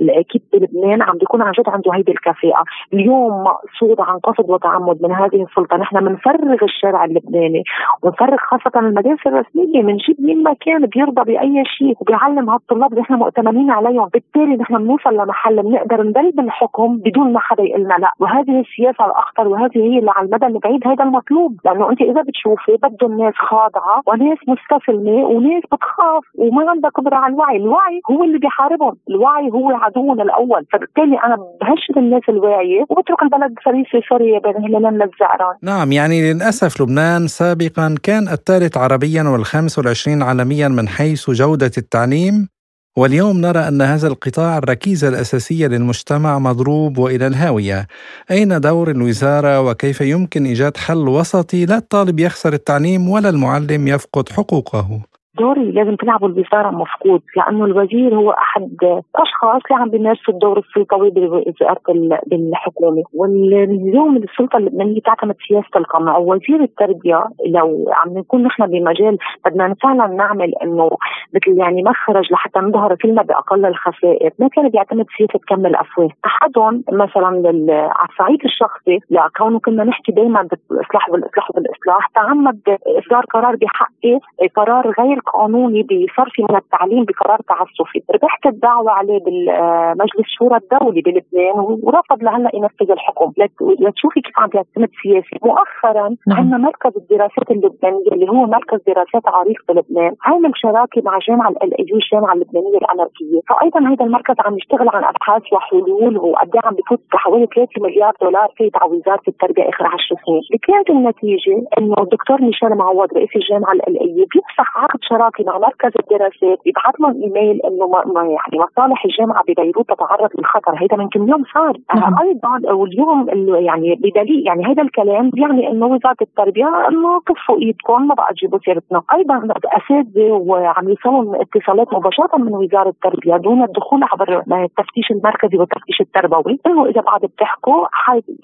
الأكيد 0.00 0.42
بلبنان 0.52 1.02
عم 1.02 1.18
بيكون 1.18 1.42
عن 1.42 1.52
جد 1.52 1.68
عنده 1.68 1.94
هيدي 1.94 2.12
الكفاءة، 2.12 2.64
اليوم 2.92 3.42
مقصود 3.42 4.00
عن 4.00 4.18
قصد 4.18 4.50
وتعمد 4.50 5.02
من 5.02 5.12
هذه 5.12 5.42
السلطة، 5.42 5.76
نحن 5.76 6.00
بنفرغ 6.00 6.58
الشارع 6.62 7.04
اللبناني 7.04 7.62
ونفرغ 8.02 8.36
خاصة 8.36 8.80
المدارس 8.80 9.26
الرسمية. 9.26 9.82
بنجيب 9.82 10.16
مين 10.18 10.42
ما 10.42 10.54
كان 10.60 10.86
بيرضى 10.86 11.32
بأي 11.32 11.64
شيء 11.64 11.96
وبيعلم 12.00 12.50
هالطلاب 12.50 12.90
اللي 12.90 13.00
نحن 13.00 13.14
مؤتمنين 13.14 13.70
عليهم، 13.70 14.08
بالتالي 14.12 14.56
نحن 14.56 14.78
بنوصل 14.78 15.14
لمحل 15.14 15.62
بنقدر 15.62 16.02
نضل 16.02 16.30
بالحكم 16.30 16.96
بدون 16.96 17.32
ما 17.32 17.40
حدا 17.40 17.62
يقول 17.62 17.80
لنا 17.80 17.94
لا، 17.94 18.12
وهذه 18.20 18.60
السياسة 18.60 19.06
الأخطر 19.06 19.48
وهذه 19.48 19.78
هي 19.78 19.98
اللي 19.98 20.10
على 20.10 20.26
المدى 20.26 20.46
البعيد 20.46 20.86
هذا 20.86 21.04
المطلوب، 21.04 21.60
لأنه 21.64 21.90
أنت 21.90 22.00
إذا 22.00 22.22
بتشوفي 22.22 22.76
بده 22.82 23.06
الناس 23.06 23.34
خاضعة 23.34 24.02
وناس 24.06 24.38
مستسلمة 24.48 25.24
وناس 25.24 25.62
بتخاف 25.72 26.24
وما 26.38 26.70
عندها 26.70 26.90
قدرة 26.90 27.16
على 27.16 27.34
الوعي، 27.34 27.56
الوعي 27.56 28.00
هو 28.10 28.24
اللي 28.24 28.38
بيحاربهم 28.84 28.96
الوعي 29.10 29.50
هو 29.50 29.70
عدونا 29.70 30.22
الأول. 30.22 30.66
فبالتالي 30.72 31.18
أنا 31.24 31.36
بهشر 31.36 31.94
الناس 31.96 32.22
الواعية 32.28 32.82
وبترك 32.88 33.22
البلد 33.22 33.54
فريسه 33.64 34.06
سوريا 34.08 34.38
بين 34.38 34.56
هلالين 34.56 34.92
للزعران 34.92 35.56
نعم 35.62 35.92
يعني 35.92 36.32
للأسف 36.32 36.82
لبنان 36.82 37.26
سابقا 37.26 37.94
كان 38.02 38.28
الثالث 38.28 38.76
عربيا 38.76 39.22
والخامس 39.22 39.78
والعشرين 39.78 40.22
عالميا 40.22 40.68
من 40.68 40.88
حيث 40.88 41.30
جودة 41.30 41.70
التعليم. 41.78 42.48
واليوم 42.96 43.40
نرى 43.40 43.58
أن 43.58 43.82
هذا 43.82 44.08
القطاع 44.08 44.58
الركيزة 44.58 45.08
الأساسية 45.08 45.66
للمجتمع 45.66 46.38
مضروب 46.38 46.98
وإلى 46.98 47.26
الهاوية. 47.26 47.86
أين 48.30 48.60
دور 48.60 48.90
الوزارة 48.90 49.60
وكيف 49.60 50.00
يمكن 50.00 50.44
إيجاد 50.44 50.76
حل 50.76 51.08
وسطي 51.08 51.66
لا 51.66 51.76
الطالب 51.76 52.20
يخسر 52.20 52.52
التعليم 52.52 53.08
ولا 53.08 53.28
المعلم 53.28 53.88
يفقد 53.88 54.28
حقوقه؟ 54.28 55.00
دوري 55.38 55.70
لازم 55.70 55.96
تلعبه 55.96 56.26
الوزارة 56.26 56.70
مفقود 56.70 57.22
لأنه 57.36 57.64
الوزير 57.64 58.14
هو 58.14 58.30
أحد 58.30 58.70
الاشخاص 58.82 59.62
اللي 59.70 59.82
عم 59.82 59.90
بيمارسوا 59.90 60.34
الدور 60.34 60.58
السلطوي 60.58 61.10
بوزارة 61.10 61.80
بالحكومة. 62.26 63.02
واليوم 63.14 64.16
السلطة 64.16 64.56
اللبنانيه 64.56 65.00
تعتمد 65.00 65.34
سياسة 65.48 65.68
القمع 65.76 66.16
ووزير 66.16 66.62
التربية 66.62 67.24
لو 67.46 67.84
عم 67.92 68.18
نكون 68.18 68.42
نحن 68.42 68.66
بمجال 68.66 69.18
بدنا 69.46 69.74
فعلا 69.82 70.06
نعمل 70.06 70.54
إنه 70.62 70.90
مثل 71.34 71.58
يعني 71.58 71.82
مخرج 71.82 72.32
لحتى 72.32 72.60
نظهر 72.60 72.96
فيلم 72.96 73.22
بأقل 73.22 73.66
الخسائر 73.66 74.30
ما 74.38 74.48
كان 74.48 74.68
بيعتمد 74.68 75.06
سياسة 75.18 75.40
كم 75.48 75.66
الافواه 75.66 76.08
أحدهم 76.26 76.84
مثلا 76.92 77.28
على 77.70 78.08
الصعيد 78.12 78.44
الشخصي 78.44 78.98
لكونه 79.10 79.58
كنا 79.60 79.84
نحكي 79.84 80.12
دائما 80.12 80.48
بالإصلاح 80.70 81.10
والإصلاح 81.10 81.50
والإصلاح 81.54 82.06
تعمد 82.14 82.60
إصدار 82.86 83.24
قرار 83.24 83.56
بحقي 83.56 84.18
قرار 84.56 84.94
غير 85.00 85.20
قانوني 85.26 85.82
بصرف 85.82 86.32
من 86.50 86.56
التعليم 86.56 87.04
بقرار 87.04 87.40
تعسفي. 87.48 88.02
ربحت 88.14 88.46
الدعوة 88.46 88.90
عليه 88.90 89.18
بالمجلس 89.24 90.28
شورى 90.38 90.56
الدولي 90.56 91.00
بلبنان 91.00 91.78
ورفض 91.82 92.22
لهلا 92.22 92.50
ينفذ 92.54 92.90
الحكم. 92.90 93.32
لتشوفي 93.80 94.20
كيف 94.20 94.38
عم 94.38 94.48
بيعتمد 94.48 94.90
سياسي. 95.02 95.36
مؤخرا 95.44 96.08
نعم. 96.26 96.38
عندنا 96.38 96.58
مركز 96.58 96.96
الدراسات 96.96 97.50
اللبنانية 97.50 98.08
اللي 98.12 98.28
هو 98.28 98.46
مركز 98.46 98.78
دراسات 98.86 99.22
عريق 99.26 99.60
بلبنان. 99.68 100.14
عامل 100.22 100.52
شراكة 100.54 101.02
مع 101.04 101.18
جامعة 101.28 101.48
ال 101.48 101.78
اي 101.78 101.86
الجامعة 101.94 102.32
اللبنانية 102.34 102.78
الأمريكية. 102.78 103.40
فأيضا 103.48 103.80
هذا 103.80 104.04
المركز 104.04 104.34
عم 104.38 104.56
يشتغل 104.56 104.88
عن 104.88 105.04
أبحاث 105.04 105.42
وحلول 105.52 106.18
وقد 106.18 106.50
عم 106.64 106.74
بفوت 106.74 107.00
بحوالي 107.12 107.46
3 107.54 107.82
مليار 107.82 108.12
دولار 108.22 108.48
في 108.56 108.70
تعويضات 108.70 109.20
في 109.22 109.28
التربية 109.28 109.68
آخر 109.68 109.86
10 109.86 110.16
سنين. 110.26 110.42
كانت 110.62 110.90
النتيجة 110.90 111.56
إنه 111.78 111.94
الدكتور 111.98 112.42
ميشيل 112.42 112.68
معوض 112.68 113.08
رئيس 113.16 113.30
الجامعة 113.36 113.72
ال 113.72 114.00
اي 114.00 114.26
بيفسخ 114.34 114.76
عقد 114.76 115.00
شراكة 115.14 115.44
مع 115.44 115.58
مركز 115.58 115.92
الدراسات 116.00 116.58
يبعث 116.66 116.94
لهم 117.00 117.22
إيميل 117.22 117.60
إنه 117.66 117.86
ما 117.86 118.22
يعني 118.22 118.56
مصالح 118.64 119.04
الجامعة 119.04 119.42
ببيروت 119.48 119.88
تتعرض 119.88 120.30
للخطر. 120.38 120.74
هيدا 120.76 120.96
من 120.96 121.08
كم 121.08 121.28
يوم 121.28 121.44
صار. 121.54 121.76
نعم. 121.94 122.18
أيضا 122.18 122.72
واليوم 122.72 123.28
يعني 123.54 123.94
بدليل 123.94 124.46
يعني 124.46 124.64
هذا 124.64 124.82
الكلام 124.82 125.30
يعني 125.34 125.70
إنه 125.70 125.86
وزارة 125.86 126.16
التربية 126.22 126.88
إنه 126.88 127.20
كفوا 127.20 127.58
إيدكم 127.58 128.08
ما 128.08 128.14
بقى 128.14 128.34
تجيبوا 128.34 128.58
سيرتنا. 128.64 129.02
أيضا 129.14 129.48
أساتذة 129.64 130.32
وعم 130.32 130.88
يوصلوا 130.88 131.42
اتصالات 131.42 131.94
مباشرة 131.94 132.36
من 132.38 132.54
وزارة 132.54 132.88
التربية 132.88 133.36
دون 133.36 133.62
الدخول 133.62 134.00
عبر 134.12 134.42
التفتيش 134.64 135.10
المركزي 135.10 135.56
والتفتيش 135.58 136.00
التربوي. 136.00 136.58
إنه 136.66 136.86
إذا 136.86 137.00
بعد 137.00 137.20
بتحكوا 137.20 137.86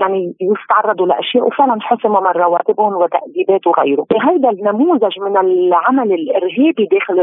يعني 0.01 0.35
يتعرضوا 0.41 1.07
لأشياء 1.07 1.47
وفعلا 1.47 1.77
حسموا 1.81 2.21
من 2.21 2.27
رواتبهم 2.43 2.93
وتأديبات 2.95 3.67
وغيره. 3.67 4.07
هذا 4.23 4.51
النموذج 4.51 5.21
من 5.21 5.37
العمل 5.37 6.13
الإرهابي 6.13 6.60
داخل 6.93 7.21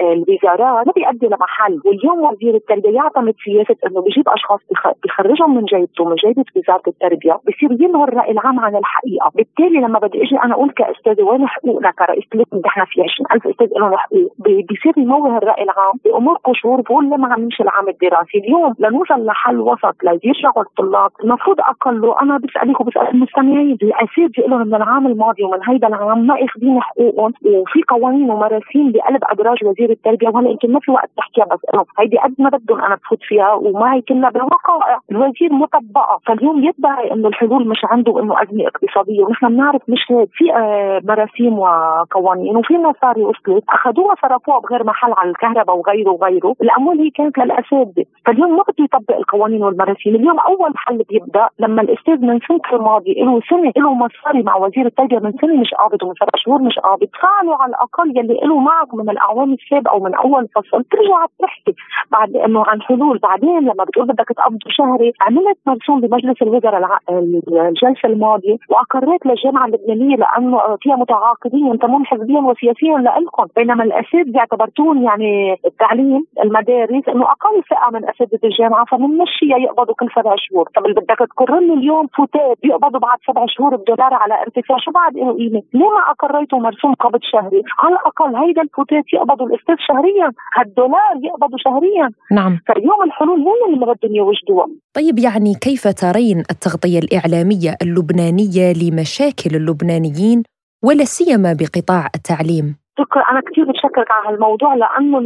الوزارات 0.00 0.86
ما 0.86 0.92
بيؤدي 0.96 1.26
لمحل. 1.26 1.80
واليوم 1.84 2.24
وزير 2.24 2.54
التربيه 2.54 2.90
يعتمد 2.90 3.34
سياسة 3.44 3.76
إنه 3.86 4.00
بيجيب 4.00 4.28
أشخاص 4.28 4.60
بيخرجهم 5.02 5.56
من 5.56 5.64
جيبته 5.64 6.04
من 6.04 6.14
جيبة 6.14 6.44
وزارة 6.56 6.82
التربية 6.88 7.32
بصير 7.32 7.72
ينهر 7.82 8.08
الراي 8.08 8.30
العام 8.30 8.60
عن 8.60 8.76
الحقيقة. 8.76 9.30
بالتالي 9.34 9.80
لما 9.80 9.98
بدي 9.98 10.22
إجي 10.22 10.36
أنا 10.44 10.54
أقول 10.54 10.70
كأستاذة 10.70 11.22
وين 11.22 11.46
حقوقنا 11.48 11.90
كرئيس 11.90 12.24
نحن 12.66 12.84
في 12.84 13.02
20000 13.02 13.46
أستاذ 13.46 13.68
لهم 13.78 13.96
حقوق. 13.96 14.32
بيصير 14.38 14.92
يموه 14.96 15.38
الرأي 15.38 15.62
العام 15.62 15.94
بأمور 16.04 16.36
قشور 16.44 16.80
بقول 16.80 17.04
لما 17.04 17.32
عم 17.32 17.42
يمشي 17.42 17.62
العام 17.62 17.88
الدراسي؟ 17.88 18.38
اليوم 18.38 18.74
لنوصل 18.78 19.26
لحل 19.26 19.60
وسط 19.60 19.96
ليرجعوا 20.04 20.62
الطلاب. 20.62 21.10
المفروض 21.24 21.60
أقله 21.60 22.20
أنا 22.22 22.38
بسألك 22.38 22.80
وبسأل 22.80 23.08
المستمعين. 23.08 23.78
الأساتذة 23.82 24.46
لهم 24.48 24.66
من 24.66 24.74
العام 24.74 25.06
الماضي 25.06 25.42
ومن 25.44 25.58
هيدا 25.68 25.88
العام 25.88 26.26
ما 26.26 26.34
أخذين 26.44 26.80
حقوقهم 26.80 27.32
وفي 27.44 27.80
قوانين 27.88 28.30
ومراسيم 28.30 28.73
بقلب 28.76 29.24
ادراج 29.24 29.64
وزير 29.64 29.90
التربية 29.90 30.28
وهلا 30.28 30.50
يمكن 30.50 30.72
ما 30.72 30.80
في 30.80 30.90
وقت 30.90 31.10
تحكيها 31.16 31.44
بس 31.44 31.60
انه 31.74 31.84
هيدي 31.98 32.18
قد 32.18 32.34
ما 32.38 32.48
بدهم 32.48 32.80
أنا 32.80 32.94
بفوت 32.94 33.18
فيها 33.22 33.52
وما 33.52 33.94
هي 33.94 34.00
كلها 34.00 34.30
بالوقائع 34.30 34.98
الوزير 35.10 35.52
مطبقة. 35.52 36.20
فاليوم 36.26 36.64
يدعي 36.64 37.12
إنه 37.12 37.28
الحلول 37.28 37.68
مش 37.68 37.84
عنده 37.84 38.20
انه 38.20 38.42
أزمة 38.42 38.66
اقتصادية 38.66 39.24
ونحن 39.24 39.48
بنعرف 39.48 39.82
مش 39.88 40.00
هيك. 40.10 40.28
في 40.32 40.54
آه، 40.54 41.00
مراسيم 41.04 41.58
وقوانين 41.58 42.56
وفي 42.56 42.74
مصاري 42.78 43.22
وصلت. 43.22 43.64
أخذوها 43.68 44.14
صرفوها 44.22 44.58
بغير 44.58 44.84
محل 44.84 45.12
على 45.18 45.30
الكهرباء 45.30 45.76
وغيره 45.76 46.10
وغيره. 46.10 46.54
الأموال 46.62 47.00
هي 47.00 47.10
كانت 47.10 47.38
للأساتذة. 47.38 48.04
فاليوم 48.26 48.56
ما 48.56 48.62
بده 48.68 48.84
يطبق 48.84 49.16
القوانين 49.16 49.62
والمراسيم. 49.64 50.14
اليوم 50.14 50.38
أول 50.38 50.72
حل 50.76 51.02
بيبدأ 51.10 51.48
لما 51.58 51.82
الأستاذ 51.82 52.20
من 52.20 52.38
سنه 52.48 52.60
الماضي 52.72 53.14
له 53.14 53.40
سنة 53.50 53.72
له 53.76 53.94
مصاري 53.94 54.42
مع 54.42 54.56
وزير 54.56 54.86
التربية 54.86 55.18
من 55.18 55.32
سنة 55.40 55.54
مش 55.60 55.74
قابض 55.74 56.02
ومن 56.02 56.14
سبع 56.14 56.30
شهور 56.36 56.62
مش 56.62 56.78
قابض. 56.78 57.08
فعلوا 57.22 57.54
على 57.62 57.70
الأقل 57.70 58.18
يلي 58.18 58.40
له 58.42 58.58
معك 58.64 58.94
من 58.94 59.10
الأعوام 59.10 59.52
السابقة 59.52 59.96
ومن 59.96 60.14
أول 60.14 60.48
فصل 60.54 60.84
ترجع 60.84 61.26
تحكي 61.42 61.74
بعد 62.10 62.36
إنه 62.36 62.64
عن 62.66 62.82
حلول 62.82 63.18
بعدين 63.18 63.58
لما 63.60 63.84
بتقول 63.84 64.06
بدك 64.06 64.28
تقبضوا 64.28 64.70
شهري 64.70 65.12
عملت 65.20 65.58
مرسوم 65.66 66.00
بمجلس 66.00 66.42
الوزراء 66.42 66.74
الجلسة 67.10 68.06
الماضية 68.08 68.56
واقريت 68.68 69.26
للجامعة 69.26 69.66
اللبنانية 69.66 70.16
لأنه 70.16 70.58
فيها 70.80 70.96
متعاقدين 70.96 71.66
ينتمون 71.66 72.06
حزبيا 72.06 72.40
وسياسيا 72.40 72.98
لكم 72.98 73.46
بينما 73.56 73.84
الأساتذة 73.84 74.38
اعتبرتون 74.38 75.02
يعني 75.02 75.56
التعليم 75.66 76.26
المدارس 76.44 77.08
إنه 77.08 77.24
أقل 77.24 77.62
فئة 77.62 77.90
من 77.92 78.08
أساتذة 78.08 78.38
الجامعة 78.44 78.84
فبنمشيها 78.84 79.58
يقبضوا 79.58 79.94
كل 79.94 80.08
سبع 80.16 80.34
شهور 80.36 80.68
طب 80.76 80.86
اللي 80.86 81.00
بدك 81.00 81.18
تقر 81.18 81.58
لي 81.58 81.74
اليوم 81.74 82.06
فتات 82.06 82.58
بيقبضوا 82.62 83.00
بعد 83.00 83.18
سبع 83.26 83.44
شهور 83.48 83.76
بدولار 83.76 84.14
على 84.14 84.34
ارتفاع 84.42 84.78
شو 84.78 84.90
بعد 84.90 85.16
له 85.16 85.32
قيمة؟ 85.32 85.62
ليه 85.74 85.88
ما 85.88 86.00
أقريتوا 86.10 86.58
مرسوم 86.58 86.94
قبض 86.94 87.20
شهري؟ 87.22 87.62
على 87.78 87.94
الأقل 87.94 88.36
هيدا 88.44 88.62
الفتات 88.62 89.04
يقبضوا 89.12 89.46
الإستاذ 89.46 89.74
شهريا 89.88 90.30
هالدولار 90.56 91.14
يقبضوا 91.22 91.58
شهريا. 91.58 92.10
نعم. 92.32 92.60
فاليوم 92.68 93.02
الحلول 93.06 93.38
هي 93.40 93.74
اللي 93.74 93.86
بدهم 93.86 94.14
يوجدوها 94.16 94.66
طيب 94.94 95.18
يعني 95.18 95.54
كيف 95.54 95.88
ترين 95.88 96.38
التغطية 96.38 96.98
الإعلامية 96.98 97.76
اللبنانية 97.82 98.72
لمشاكل 98.72 99.56
اللبنانيين 99.56 100.42
ولا 100.84 101.04
سيما 101.04 101.52
بقطاع 101.52 102.10
التعليم؟ 102.14 102.83
أنا 103.30 103.40
كثير 103.40 103.64
بتشكرك 103.64 104.10
على 104.10 104.28
هالموضوع 104.28 104.74
لأنه 104.74 105.20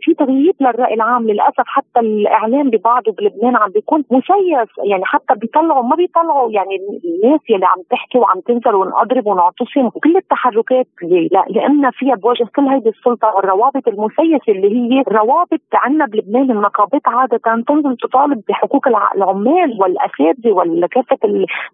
في 0.00 0.14
تغيير 0.14 0.52
للرأي 0.60 0.94
العام 0.94 1.26
للأسف 1.30 1.64
حتى 1.66 2.00
الإعلام 2.00 2.70
ببعضه 2.70 3.12
بلبنان 3.12 3.56
عم 3.56 3.70
بيكون 3.70 4.04
مسيس 4.10 4.68
يعني 4.84 5.04
حتى 5.04 5.34
بيطلعوا 5.34 5.82
ما 5.82 5.96
بيطلعوا 5.96 6.50
يعني 6.50 6.76
الناس 7.04 7.40
يلي 7.50 7.66
عم 7.66 7.82
تحكي 7.90 8.18
وعم 8.18 8.40
تنزل 8.40 8.74
ونضرب 8.74 9.26
ونعتصم 9.26 9.86
وكل 9.86 10.16
التحركات 10.16 10.86
اللي 11.02 11.28
لا 11.32 11.44
لأن 11.50 11.90
فيها 11.90 12.14
بوجه 12.14 12.46
كل 12.56 12.62
هيدي 12.62 12.88
السلطة 12.88 13.34
والروابط 13.34 13.88
المسيسه 13.88 14.52
اللي 14.52 14.96
هي 14.96 15.02
روابط 15.08 15.60
عندنا 15.74 16.06
بلبنان 16.06 16.50
النقابات 16.50 17.02
عادة 17.06 17.40
تنزل 17.68 17.96
تطالب 17.96 18.42
بحقوق 18.48 18.88
العمال 18.88 19.78
والأساتذة 19.80 20.50
وكافه 20.50 21.18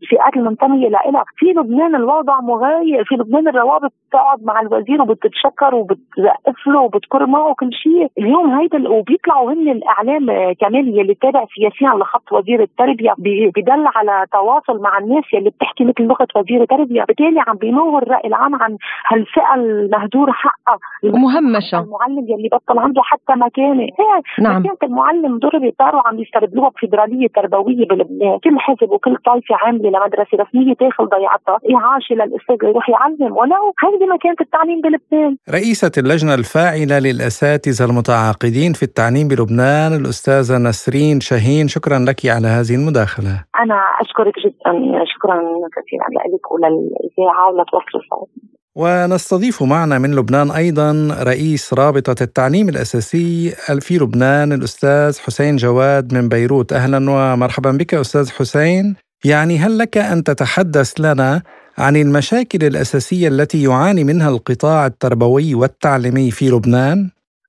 الفئات 0.03 0.37
المنتمية 0.37 0.89
لها 0.89 1.25
في 1.37 1.47
لبنان 1.47 1.95
الوضع 1.95 2.41
مغاير 2.41 3.05
في 3.05 3.15
لبنان 3.15 3.49
الروابط 3.49 3.93
تقعد 4.13 4.45
مع 4.45 4.61
الوزير 4.61 5.03
وبتتش 5.03 5.40
بتتشكر 5.41 5.75
وبتزقف 5.75 6.67
له 6.67 6.81
وبتكر 6.81 7.27
معه 7.27 7.55
كل 7.55 7.73
شيء. 7.73 8.09
اليوم 8.19 8.51
هيدا 8.51 8.89
وبيطلعوا 8.89 9.53
هن 9.53 9.69
الإعلام 9.69 10.31
آه، 10.31 10.53
كمان 10.61 10.89
يلي 10.89 11.15
تابع 11.15 11.45
سياسيا 11.55 11.99
لخط 11.99 12.33
وزير 12.33 12.63
التربية 12.63 13.15
بدل 13.57 13.87
على 13.97 14.27
تواصل 14.33 14.83
مع 14.83 14.99
الناس 14.99 15.25
يلي 15.35 15.51
بتحكي 15.51 15.85
مثل 15.85 16.03
لغة 16.03 16.27
وزير 16.37 16.63
التربية. 16.63 17.05
بالتالي 17.05 17.41
عم 17.47 17.57
بينور 17.57 18.03
الراي 18.03 18.21
العام 18.25 18.55
عن 18.55 18.77
هالفئة 19.07 19.55
المهدور 19.55 20.33
حقها. 20.33 20.79
مهمشه 21.05 21.81
المعلم 21.81 22.25
يلي 22.29 22.49
بطل 22.53 22.79
عنده 22.79 23.03
حتى 23.03 23.35
مكانة. 23.37 23.83
إيه 23.83 24.43
نعم. 24.45 24.61
مكانة 24.61 24.77
المعلم 24.83 25.39
ضرب 25.39 25.73
صاروا 25.79 26.09
عم 26.09 26.19
يستبدلوها 26.19 26.69
بفيدرالية 26.69 27.27
تربوية 27.29 27.87
بلبنان. 27.87 28.39
كل 28.39 28.59
حزب 28.59 28.91
وكل 28.91 29.17
طائفة 29.17 29.57
عاملة 29.57 29.91
لمدرسة 29.91 30.39
رسمية 30.41 30.75
تاخذ 30.75 31.05
ضيعتها. 31.05 31.59
اعاشه 31.75 32.15
للاستاذ 32.15 32.57
يروح 32.63 32.89
يعلم. 32.89 33.37
ولو 33.37 33.75
هيدي 33.85 34.07
مكانة 34.07 34.37
التعليم 34.41 34.81
بلبنان. 34.81 35.30
رئيسة 35.51 35.93
اللجنة 35.99 36.35
الفاعلة 36.35 36.99
للأساتذة 36.99 37.85
المتعاقدين 37.85 38.73
في 38.73 38.83
التعليم 38.83 39.29
بلبنان 39.29 39.93
الأستاذة 39.95 40.59
نسرين 40.59 41.21
شاهين. 41.21 41.69
شكرا 41.69 41.99
لك 41.99 42.27
على 42.27 42.49
هذه 42.49 42.75
المداخلة. 42.75 43.45
أنا 43.63 43.81
أشكرك 44.01 44.35
جدا. 44.45 44.73
شكرا 45.15 45.37
كثيرا 45.77 46.07
لك 46.35 46.53
وللإذاعة 46.53 47.53
ولتوصل 47.53 47.99
الصوت. 48.05 48.29
ونستضيف 48.77 49.63
معنا 49.63 49.99
من 49.99 50.15
لبنان 50.15 50.51
أيضا 50.51 51.17
رئيس 51.23 51.75
رابطة 51.75 52.23
التعليم 52.23 52.69
الأساسي 52.69 53.51
في 53.81 53.99
لبنان 53.99 54.53
الأستاذ 54.53 55.19
حسين 55.21 55.57
جواد 55.57 56.15
من 56.15 56.29
بيروت. 56.29 56.73
أهلا 56.73 57.11
ومرحبا 57.11 57.71
بك 57.71 57.95
أستاذ 57.95 58.31
حسين. 58.31 58.97
يعني 59.25 59.59
هل 59.59 59.79
لك 59.79 59.99
أن 59.99 60.25
تتحدث 60.25 60.93
لنا 61.01 61.43
عن 61.87 61.97
المشاكل 61.97 62.63
الأساسية 62.71 63.29
التي 63.29 63.59
يعاني 63.69 64.05
منها 64.05 64.29
القطاع 64.35 64.87
التربوي 64.87 65.55
والتعليمي 65.61 66.31
في 66.31 66.45
لبنان؟ 66.55 66.99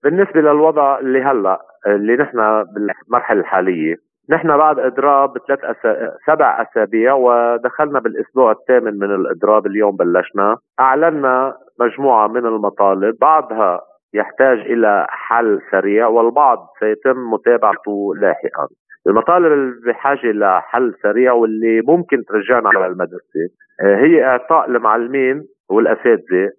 بالنسبة 0.03 0.41
للوضع 0.41 0.99
اللي 0.99 1.21
هلأ 1.21 1.61
اللي 1.87 2.13
نحن 2.15 2.37
بالمرحلة 2.73 3.39
الحالية 3.39 3.95
نحن 4.29 4.57
بعد 4.57 4.79
إضراب 4.79 5.37
ثلاث 5.47 5.59
أسا... 5.63 6.17
سبع 6.27 6.61
أسابيع 6.61 7.13
ودخلنا 7.13 7.99
بالأسبوع 7.99 8.51
الثامن 8.51 8.99
من 8.99 9.15
الإضراب 9.15 9.67
اليوم 9.67 9.95
بلشنا 9.95 10.57
أعلنا 10.79 11.53
مجموعة 11.79 12.27
من 12.27 12.45
المطالب 12.45 13.15
بعضها 13.21 13.81
يحتاج 14.13 14.57
إلى 14.59 15.05
حل 15.09 15.59
سريع 15.71 16.07
والبعض 16.07 16.67
سيتم 16.79 17.17
متابعته 17.33 18.13
لاحقا 18.21 18.67
المطالب 19.07 19.51
اللي 19.53 19.73
بحاجة 19.87 20.31
لحل 20.31 20.93
سريع 21.03 21.33
واللي 21.33 21.81
ممكن 21.87 22.23
ترجعنا 22.25 22.69
على 22.69 22.87
المدرسة 22.87 23.49
هي 23.81 24.25
إعطاء 24.25 24.69
المعلمين 24.69 25.43
والأساتذة 25.69 26.51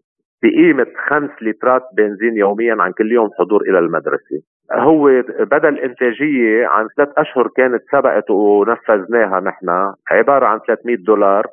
بقيمة 0.43 0.87
خمس 1.09 1.31
لترات 1.43 1.83
بنزين 1.97 2.37
يوميا 2.37 2.76
عن 2.81 2.93
كل 2.93 3.12
يوم 3.12 3.31
حضور 3.38 3.61
إلى 3.62 3.79
المدرسة. 3.79 4.43
هو 4.73 5.23
بدل 5.41 5.79
إنتاجية 5.79 6.67
عن 6.67 6.88
ثلاث 6.97 7.09
أشهر 7.19 7.49
كانت 7.57 7.83
سبقت 7.93 8.31
ونفذناها 8.31 9.41
نحن 9.41 9.93
عبارة 10.11 10.47
عن 10.47 10.59
300 10.67 10.97
دولار. 10.97 11.47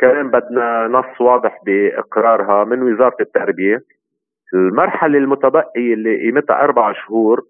كمان 0.00 0.30
بدنا 0.30 0.88
نص 0.88 1.20
واضح 1.20 1.58
بإقرارها 1.66 2.64
من 2.64 2.82
وزارة 2.82 3.16
التربية. 3.20 3.80
المرحلة 4.54 5.18
المتبقية 5.18 5.94
اللي 5.94 6.20
قيمتها 6.20 6.64
أربع 6.64 6.92
شهور 6.92 7.40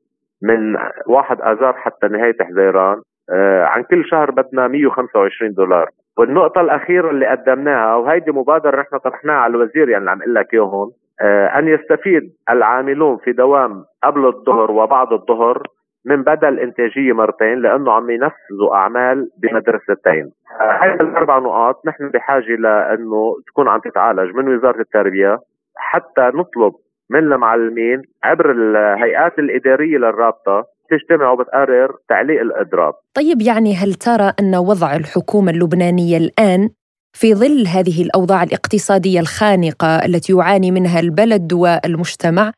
من 0.42 0.76
واحد 1.06 1.40
آذار 1.40 1.72
حتى 1.72 2.08
نهاية 2.08 2.36
حزيران 2.40 3.00
آه 3.30 3.64
عن 3.64 3.82
كل 3.82 4.04
شهر 4.04 4.30
بدنا 4.30 4.68
125 4.68 5.52
دولار. 5.52 5.88
والنقطة 6.18 6.60
الأخيرة 6.60 7.10
اللي 7.10 7.26
قدمناها 7.26 7.96
وهيدي 7.96 8.32
مبادرة 8.32 8.80
نحن 8.80 8.98
طرحناها 8.98 9.36
على 9.36 9.50
الوزير 9.50 9.88
يعني 9.88 10.00
اللي 10.04 10.10
عم 10.10 10.20
أقول 10.20 10.34
لك 10.34 10.54
إياهم 10.54 10.90
آه 11.20 11.46
أن 11.58 11.68
يستفيد 11.68 12.22
العاملون 12.50 13.16
في 13.16 13.32
دوام 13.32 13.84
قبل 14.04 14.26
الظهر 14.26 14.70
وبعد 14.70 15.12
الظهر 15.12 15.62
من 16.06 16.22
بدل 16.22 16.58
إنتاجية 16.58 17.12
مرتين 17.12 17.58
لأنه 17.62 17.92
عم 17.92 18.10
ينفذوا 18.10 18.74
أعمال 18.74 19.28
بمدرستين. 19.42 20.30
هاي 20.60 20.90
آه 20.90 20.94
الأربع 20.94 21.38
نقاط 21.38 21.86
نحن 21.86 22.08
بحاجة 22.08 22.56
لأنه 22.58 23.34
تكون 23.46 23.68
عم 23.68 23.80
تتعالج 23.80 24.34
من 24.34 24.54
وزارة 24.54 24.80
التربية 24.80 25.38
حتى 25.76 26.30
نطلب 26.34 26.72
من 27.10 27.18
المعلمين 27.18 28.02
عبر 28.24 28.50
الهيئات 28.50 29.38
الإدارية 29.38 29.98
للرابطة 29.98 30.64
تجتمع 30.90 31.30
وبتقرر 31.30 31.96
تعليق 32.08 32.40
الإضراب 32.40 32.94
طيب 33.14 33.42
يعني 33.42 33.74
هل 33.74 33.94
ترى 33.94 34.32
أن 34.40 34.54
وضع 34.54 34.96
الحكومة 34.96 35.50
اللبنانية 35.50 36.16
الآن 36.16 36.68
في 37.12 37.34
ظل 37.34 37.66
هذه 37.66 38.02
الأوضاع 38.02 38.42
الاقتصادية 38.42 39.20
الخانقة 39.20 40.04
التي 40.06 40.32
يعاني 40.32 40.70
منها 40.70 41.00
البلد 41.00 41.52
والمجتمع 41.52 42.52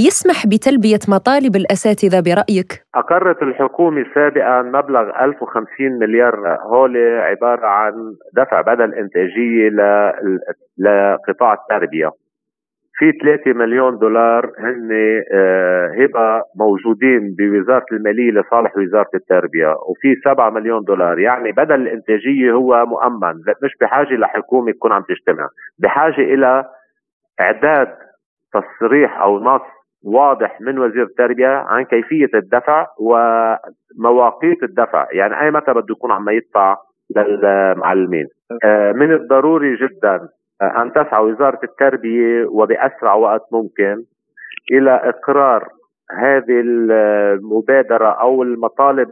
يسمح 0.00 0.46
بتلبية 0.46 0.98
مطالب 1.08 1.56
الأساتذة 1.56 2.20
برأيك؟ 2.20 2.70
أقرت 2.94 3.42
الحكومة 3.42 4.04
سابقا 4.14 4.62
مبلغ 4.62 5.24
1050 5.24 5.66
مليار 6.00 6.58
هول 6.62 6.96
عبارة 7.20 7.66
عن 7.66 7.92
دفع 8.36 8.60
بدل 8.60 8.94
إنتاجية 8.94 9.70
لقطاع 10.78 11.52
التربية 11.52 12.10
في 12.98 13.12
3 13.12 13.52
مليون 13.52 13.98
دولار 13.98 14.52
هن 14.58 14.90
آه، 15.32 15.86
هبة 15.98 16.42
موجودين 16.56 17.34
بوزارة 17.38 17.84
المالية 17.92 18.30
لصالح 18.30 18.76
وزارة 18.76 19.10
التربية 19.14 19.68
وفي 19.68 20.14
7 20.24 20.50
مليون 20.50 20.82
دولار. 20.84 21.18
يعني 21.18 21.52
بدل 21.52 21.74
الإنتاجية 21.74 22.52
هو 22.52 22.86
مؤمن 22.86 23.34
مش 23.62 23.70
بحاجة 23.80 24.14
لحكومة 24.14 24.72
تكون 24.72 24.92
عم 24.92 25.02
تجتمع 25.02 25.48
بحاجة 25.78 26.20
إلى 26.20 26.64
إعداد 27.40 27.88
تصريح 28.52 29.20
أو 29.20 29.40
نص 29.40 29.62
واضح 30.04 30.60
من 30.60 30.78
وزير 30.78 31.02
التربية 31.02 31.48
عن 31.48 31.84
كيفية 31.84 32.30
الدفع 32.34 32.86
ومواقيت 33.00 34.62
الدفع. 34.62 35.06
يعني 35.12 35.40
أي 35.40 35.50
متى 35.50 35.72
بده 35.72 35.86
يكون 35.90 36.12
عم 36.12 36.28
يدفع 36.28 36.76
للمعلمين. 37.16 38.26
آه، 38.64 38.92
من 38.92 39.12
الضروري 39.12 39.76
جدا 39.76 40.28
أن 40.62 40.92
تسعى 40.92 41.24
وزارة 41.24 41.60
التربية 41.64 42.46
وبأسرع 42.46 43.14
وقت 43.14 43.42
ممكن 43.52 44.04
إلى 44.72 44.90
إقرار 44.90 45.68
هذه 46.10 46.60
المبادرة 46.60 48.08
أو 48.08 48.42
المطالب 48.42 49.08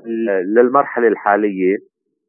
للمرحلة 0.56 1.08
الحالية 1.08 1.76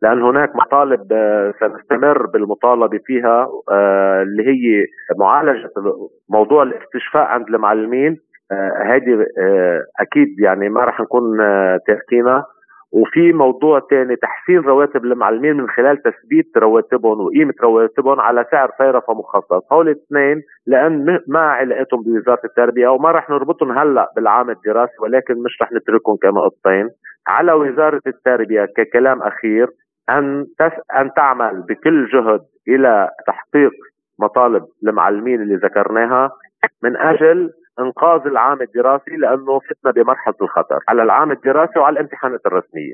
لأن 0.01 0.21
هناك 0.21 0.55
مطالب 0.55 1.13
آه، 1.13 1.53
سنستمر 1.59 2.25
بالمطالبة 2.25 2.99
فيها 3.05 3.47
آه، 3.71 4.21
اللي 4.21 4.43
هي 4.43 4.85
معالجة 5.19 5.69
موضوع 6.29 6.63
الاستشفاء 6.63 7.23
عند 7.23 7.47
المعلمين. 7.47 8.17
هذه 8.85 9.25
آه، 9.39 9.81
أكيد 9.99 10.39
يعني 10.39 10.69
ما 10.69 10.83
راح 10.83 11.01
نكون 11.01 11.37
تاركينها 11.87 12.45
وفي 12.95 13.33
موضوع 13.33 13.79
ثاني 13.89 14.15
تحسين 14.15 14.59
رواتب 14.59 15.05
المعلمين 15.05 15.57
من 15.57 15.69
خلال 15.69 16.01
تثبيت 16.01 16.57
رواتبهم 16.57 17.21
وقيمة 17.21 17.53
رواتبهم 17.63 18.19
على 18.19 18.45
سعر 18.51 18.71
فيرفا 18.77 19.13
مخصص، 19.13 19.73
هول 19.73 19.89
الاثنين 19.89 20.41
لأن 20.67 21.19
ما 21.27 21.39
علاقتهم 21.39 22.03
بوزارة 22.03 22.41
التربية 22.45 22.87
وما 22.87 23.11
رح 23.11 23.29
نربطهم 23.29 23.71
هلأ 23.71 24.11
بالعام 24.15 24.49
الدراسي 24.49 24.93
ولكن 25.01 25.33
مش 25.43 25.61
رح 25.61 25.71
نتركهم 25.71 26.17
كنقطتين، 26.23 26.89
على 27.27 27.53
وزارة 27.53 28.01
التربية 28.07 28.65
ككلام 28.77 29.21
أخير 29.21 29.67
أن 30.09 30.45
تس 30.59 30.73
أن 30.97 31.13
تعمل 31.15 31.63
بكل 31.69 32.07
جهد 32.07 32.41
إلى 32.67 33.09
تحقيق 33.27 33.71
مطالب 34.19 34.63
المعلمين 34.83 35.41
اللي 35.41 35.55
ذكرناها 35.55 36.29
من 36.83 36.97
أجل 36.97 37.49
إنقاذ 37.79 38.21
العام 38.27 38.61
الدراسي 38.61 39.11
لأنه 39.11 39.59
فتنا 39.59 39.91
بمرحلة 39.91 40.35
الخطر 40.41 40.79
على 40.89 41.03
العام 41.03 41.31
الدراسي 41.31 41.79
وعلى 41.79 41.93
الامتحانات 41.93 42.41
الرسمية. 42.45 42.93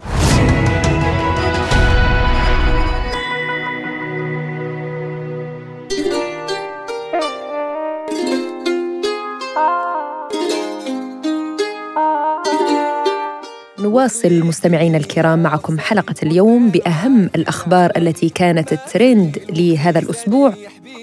نواصل 13.83 14.47
مستمعينا 14.47 14.97
الكرام 14.97 15.43
معكم 15.43 15.79
حلقة 15.79 16.15
اليوم 16.23 16.69
بأهم 16.69 17.29
الأخبار 17.35 17.91
التي 17.97 18.29
كانت 18.29 18.73
الترند 18.73 19.37
لهذا 19.49 19.99
الأسبوع 19.99 20.53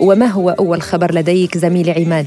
وما 0.01 0.27
هو 0.27 0.51
أول 0.51 0.83
خبر 0.83 1.15
لديك 1.15 1.59
زميلي 1.59 1.91
عماد؟ 1.91 2.27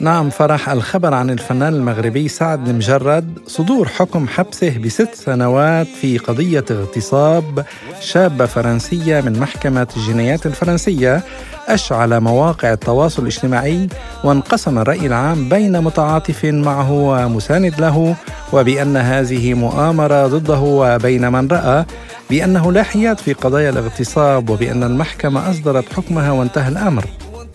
نعم 0.00 0.30
فرح 0.30 0.68
الخبر 0.68 1.14
عن 1.14 1.30
الفنان 1.30 1.74
المغربي 1.74 2.28
سعد 2.28 2.68
المجرد 2.68 3.38
صدور 3.46 3.88
حكم 3.88 4.28
حبسه 4.28 4.78
بست 4.78 5.14
سنوات 5.14 5.86
في 5.86 6.18
قضية 6.18 6.64
اغتصاب 6.70 7.64
شابة 8.00 8.46
فرنسية 8.46 9.20
من 9.20 9.38
محكمة 9.38 9.88
الجنايات 9.96 10.46
الفرنسية. 10.46 11.22
أشعل 11.68 12.20
مواقع 12.20 12.72
التواصل 12.72 13.22
الاجتماعي 13.22 13.88
وانقسم 14.24 14.78
الرأي 14.78 15.06
العام 15.06 15.48
بين 15.48 15.80
متعاطف 15.80 16.44
معه 16.44 16.92
ومساند 16.92 17.80
له 17.80 18.16
وبأن 18.52 18.96
هذه 18.96 19.54
مؤامرة 19.54 20.26
ضده 20.26 20.60
وبين 20.60 21.32
من 21.32 21.48
رأى 21.48 21.84
بأنه 22.30 22.72
لا 22.72 22.82
حياد 22.82 23.18
في 23.18 23.32
قضايا 23.32 23.70
الاغتصاب 23.70 24.50
وبأن 24.50 24.82
المحكمة 24.82 25.50
أصدرت 25.50 25.92
حكمها 25.92 26.30
وانتهى 26.30 26.68
الأمر. 26.68 27.04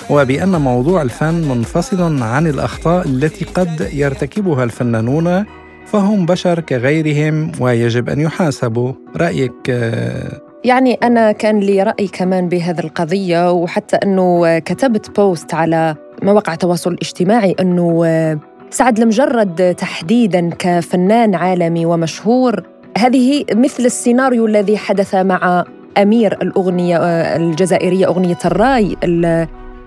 وبأن 0.09 0.61
موضوع 0.61 1.01
الفن 1.01 1.33
منفصل 1.33 2.23
عن 2.23 2.47
الأخطاء 2.47 3.05
التي 3.05 3.45
قد 3.45 3.89
يرتكبها 3.93 4.63
الفنانون 4.63 5.45
فهم 5.85 6.25
بشر 6.25 6.59
كغيرهم 6.59 7.51
ويجب 7.59 8.09
أن 8.09 8.19
يحاسبوا. 8.19 8.93
رأيك؟ 9.17 9.69
يعني 10.63 10.93
أنا 10.93 11.31
كان 11.31 11.59
لي 11.59 11.83
رأي 11.83 12.07
كمان 12.07 12.49
بهذه 12.49 12.79
القضية 12.79 13.51
وحتى 13.51 13.95
أنه 13.95 14.59
كتبت 14.59 15.19
بوست 15.19 15.53
على 15.53 15.95
مواقع 16.21 16.53
التواصل 16.53 16.93
الاجتماعي 16.93 17.55
أنه 17.59 18.03
سعد 18.69 18.99
المجرد 18.99 19.75
تحديدا 19.75 20.49
كفنان 20.59 21.35
عالمي 21.35 21.85
ومشهور 21.85 22.63
هذه 22.97 23.45
مثل 23.53 23.85
السيناريو 23.85 24.45
الذي 24.45 24.77
حدث 24.77 25.15
مع 25.15 25.65
أمير 25.97 26.41
الأغنية 26.41 26.97
الجزائرية 27.35 28.07
أغنية 28.07 28.37
الرأي 28.45 28.95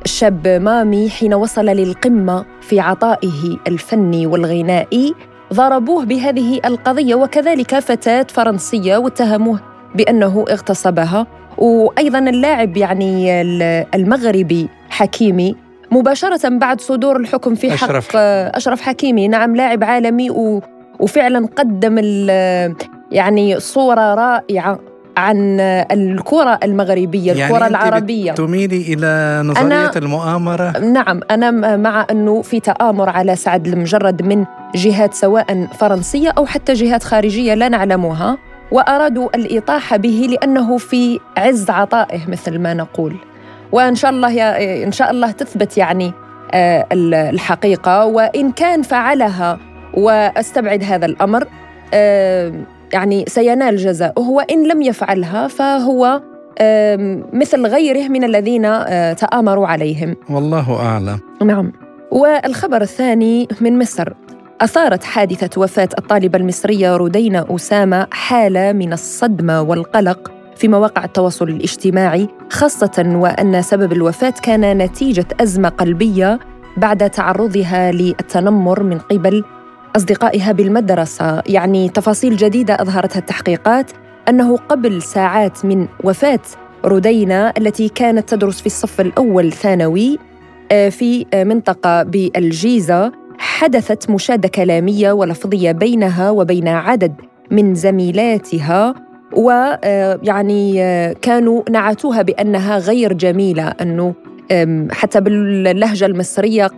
الشاب 0.06 0.48
مامي 0.48 1.10
حين 1.10 1.34
وصل 1.34 1.66
للقمة 1.66 2.44
في 2.60 2.80
عطائه 2.80 3.58
الفني 3.66 4.26
والغنائي 4.26 5.14
ضربوه 5.52 6.04
بهذه 6.04 6.60
القضية 6.64 7.14
وكذلك 7.14 7.78
فتاة 7.78 8.26
فرنسية 8.28 8.96
واتهموه 8.96 9.60
بأنه 9.94 10.44
اغتصبها. 10.50 11.26
وأيضا 11.58 12.18
اللاعب 12.18 12.76
يعني 12.76 13.40
المغربي 13.94 14.68
حكيمي 14.90 15.56
مباشرة 15.90 16.48
بعد 16.48 16.80
صدور 16.80 17.16
الحكم 17.16 17.54
في 17.54 17.70
حق 17.70 17.84
أشرف, 17.84 18.16
أشرف 18.16 18.80
حكيمي 18.80 19.28
نعم 19.28 19.56
لاعب 19.56 19.84
عالمي 19.84 20.30
وفعلا 21.00 21.48
قدم 21.56 21.98
يعني 23.12 23.60
صورة 23.60 24.14
رائعة. 24.14 24.80
عن 25.16 25.60
الكرة 25.90 26.58
المغربية 26.62 27.32
يعني 27.32 27.54
الكرة 27.54 27.66
العربية. 27.66 28.32
تميلي 28.32 28.94
إلى 28.94 29.42
نظرية 29.44 29.62
أنا 29.62 29.90
المؤامرة؟ 29.96 30.78
نعم 30.78 31.20
أنا 31.30 31.76
مع 31.76 32.06
أنه 32.10 32.42
في 32.42 32.60
تآمر 32.60 33.08
على 33.08 33.36
سعد 33.36 33.66
المجرد 33.66 34.22
من 34.22 34.44
جهات 34.74 35.14
سواء 35.14 35.66
فرنسية 35.66 36.32
أو 36.38 36.46
حتى 36.46 36.72
جهات 36.72 37.02
خارجية 37.02 37.54
لا 37.54 37.68
نعلمها 37.68 38.38
وأرادوا 38.72 39.36
الاطاحه 39.36 39.96
به 39.96 40.26
لأنه 40.30 40.78
في 40.78 41.20
عز 41.36 41.70
عطائه 41.70 42.20
مثل 42.28 42.58
ما 42.58 42.74
نقول. 42.74 43.16
وإن 43.72 43.94
شاء 43.94 44.10
الله 44.10 44.30
يا 44.30 44.84
إن 44.84 44.92
شاء 44.92 45.10
الله 45.10 45.30
تثبت 45.30 45.78
يعني 45.78 46.12
آه، 46.52 46.86
الحقيقة. 46.92 48.04
وإن 48.06 48.52
كان 48.52 48.82
فعلها 48.82 49.58
وأستبعد 49.94 50.84
هذا 50.84 51.06
الأمر 51.06 51.46
آه، 51.94 52.52
يعني 52.96 53.24
سينال 53.28 53.76
جزاؤه 53.76 54.30
وان 54.30 54.68
لم 54.68 54.82
يفعلها 54.82 55.48
فهو 55.48 56.20
مثل 57.32 57.66
غيره 57.66 58.08
من 58.08 58.24
الذين 58.24 58.64
آه، 58.64 59.12
تآمروا 59.12 59.66
عليهم. 59.66 60.16
والله 60.30 60.80
أعلم. 60.80 61.18
نعم. 61.42 61.72
والخبر 62.10 62.82
الثاني 62.82 63.48
من 63.60 63.78
مصر. 63.78 64.12
أثارت 64.60 65.04
حادثة 65.04 65.60
وفاة 65.60 65.88
الطالبة 65.98 66.38
المصرية 66.38 66.96
رودينا 66.96 67.46
أسامة 67.50 68.06
حالة 68.10 68.72
من 68.72 68.92
الصدمة 68.92 69.62
والقلق 69.62 70.32
في 70.56 70.68
مواقع 70.68 71.04
التواصل 71.04 71.48
الاجتماعي 71.48 72.28
خاصة 72.50 73.12
وأن 73.16 73.62
سبب 73.62 73.92
الوفاة 73.92 74.34
كان 74.42 74.78
نتيجة 74.78 75.26
أزمة 75.40 75.68
قلبية 75.68 76.38
بعد 76.76 77.10
تعرضها 77.10 77.92
للتنمر 77.92 78.82
من 78.82 78.98
قبل 78.98 79.44
أصدقائها 79.96 80.52
بالمدرسة. 80.52 81.42
يعني 81.46 81.88
تفاصيل 81.88 82.36
جديدة 82.36 82.74
أظهرتها 82.74 83.18
التحقيقات 83.18 83.90
أنه 84.28 84.56
قبل 84.56 85.02
ساعات 85.02 85.64
من 85.64 85.88
وفاة 86.04 86.40
رودينا 86.84 87.52
التي 87.58 87.88
كانت 87.88 88.28
تدرس 88.28 88.60
في 88.60 88.66
الصف 88.66 89.00
الأول 89.00 89.52
ثانوي 89.52 90.18
آه، 90.72 90.88
في 90.88 91.26
منطقة 91.34 92.02
بالجيزة 92.02 93.12
حدثت 93.38 94.10
مشادة 94.10 94.48
كلامية 94.48 95.12
ولفظية 95.12 95.72
بينها 95.72 96.30
وبين 96.30 96.68
عدد 96.68 97.14
من 97.50 97.74
زميلاتها 97.74 98.94
ويعني 99.32 100.82
آه، 100.82 101.12
كانوا 101.22 101.62
نعتوها 101.70 102.22
بأنها 102.22 102.78
غير 102.78 103.12
جميلة 103.12 103.68
أنه 103.68 104.14
حتى 104.90 105.20
باللهجة 105.20 106.06
المصرية 106.06 106.70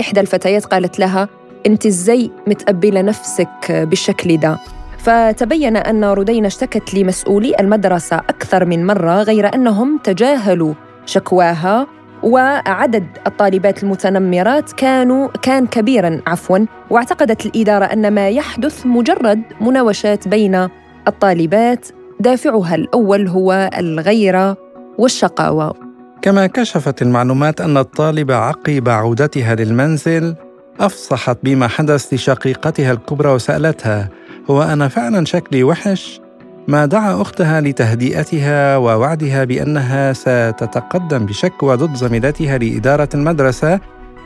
إحدى 0.00 0.20
الفتيات 0.20 0.64
قالت 0.64 0.98
لها 0.98 1.28
أنت 1.66 1.86
إزاي 1.86 2.30
متقبلة 2.46 3.02
نفسك 3.02 3.72
بالشكل 3.72 4.36
ده؟ 4.36 4.58
فتبين 4.98 5.76
أن 5.76 6.04
رودين 6.04 6.46
اشتكت 6.46 6.94
لمسؤولي 6.94 7.54
المدرسة 7.60 8.16
أكثر 8.16 8.64
من 8.64 8.86
مرة 8.86 9.22
غير 9.22 9.54
أنهم 9.54 9.98
تجاهلوا 10.04 10.74
شكواها 11.06 11.86
وعدد 12.22 13.06
الطالبات 13.26 13.82
المتنمرات 13.82 14.72
كانوا 14.72 15.28
كان 15.42 15.66
كبيرا 15.66 16.20
عفوا 16.26 16.58
واعتقدت 16.90 17.46
الإدارة 17.46 17.84
أن 17.84 18.14
ما 18.14 18.28
يحدث 18.28 18.86
مجرد 18.86 19.42
مناوشات 19.60 20.28
بين 20.28 20.68
الطالبات. 21.08 21.86
دافعها 22.20 22.74
الأول 22.74 23.28
هو 23.28 23.70
الغيرة 23.78 24.56
والشقاوة. 24.98 25.74
كما 26.22 26.46
كشفت 26.46 27.02
المعلومات 27.02 27.60
أن 27.60 27.76
الطالبة 27.76 28.34
عقب 28.34 28.88
عودتها 28.88 29.54
للمنزل 29.54 30.34
أفصحت 30.80 31.38
بما 31.42 31.68
حدث 31.68 32.14
لشقيقتها 32.14 32.92
الكبرى 32.92 33.28
وسألتها 33.28 34.08
هو 34.50 34.62
أنا 34.62 34.88
فعلا 34.88 35.24
شكلي 35.24 35.64
وحش؟ 35.64 36.20
ما 36.68 36.86
دعا 36.86 37.22
أختها 37.22 37.60
لتهدئتها 37.60 38.76
ووعدها 38.76 39.44
بأنها 39.44 40.12
ستتقدم 40.12 41.26
بشكوى 41.26 41.76
ضد 41.76 41.94
زميلتها 41.94 42.58
لإدارة 42.58 43.08
المدرسة 43.14 43.80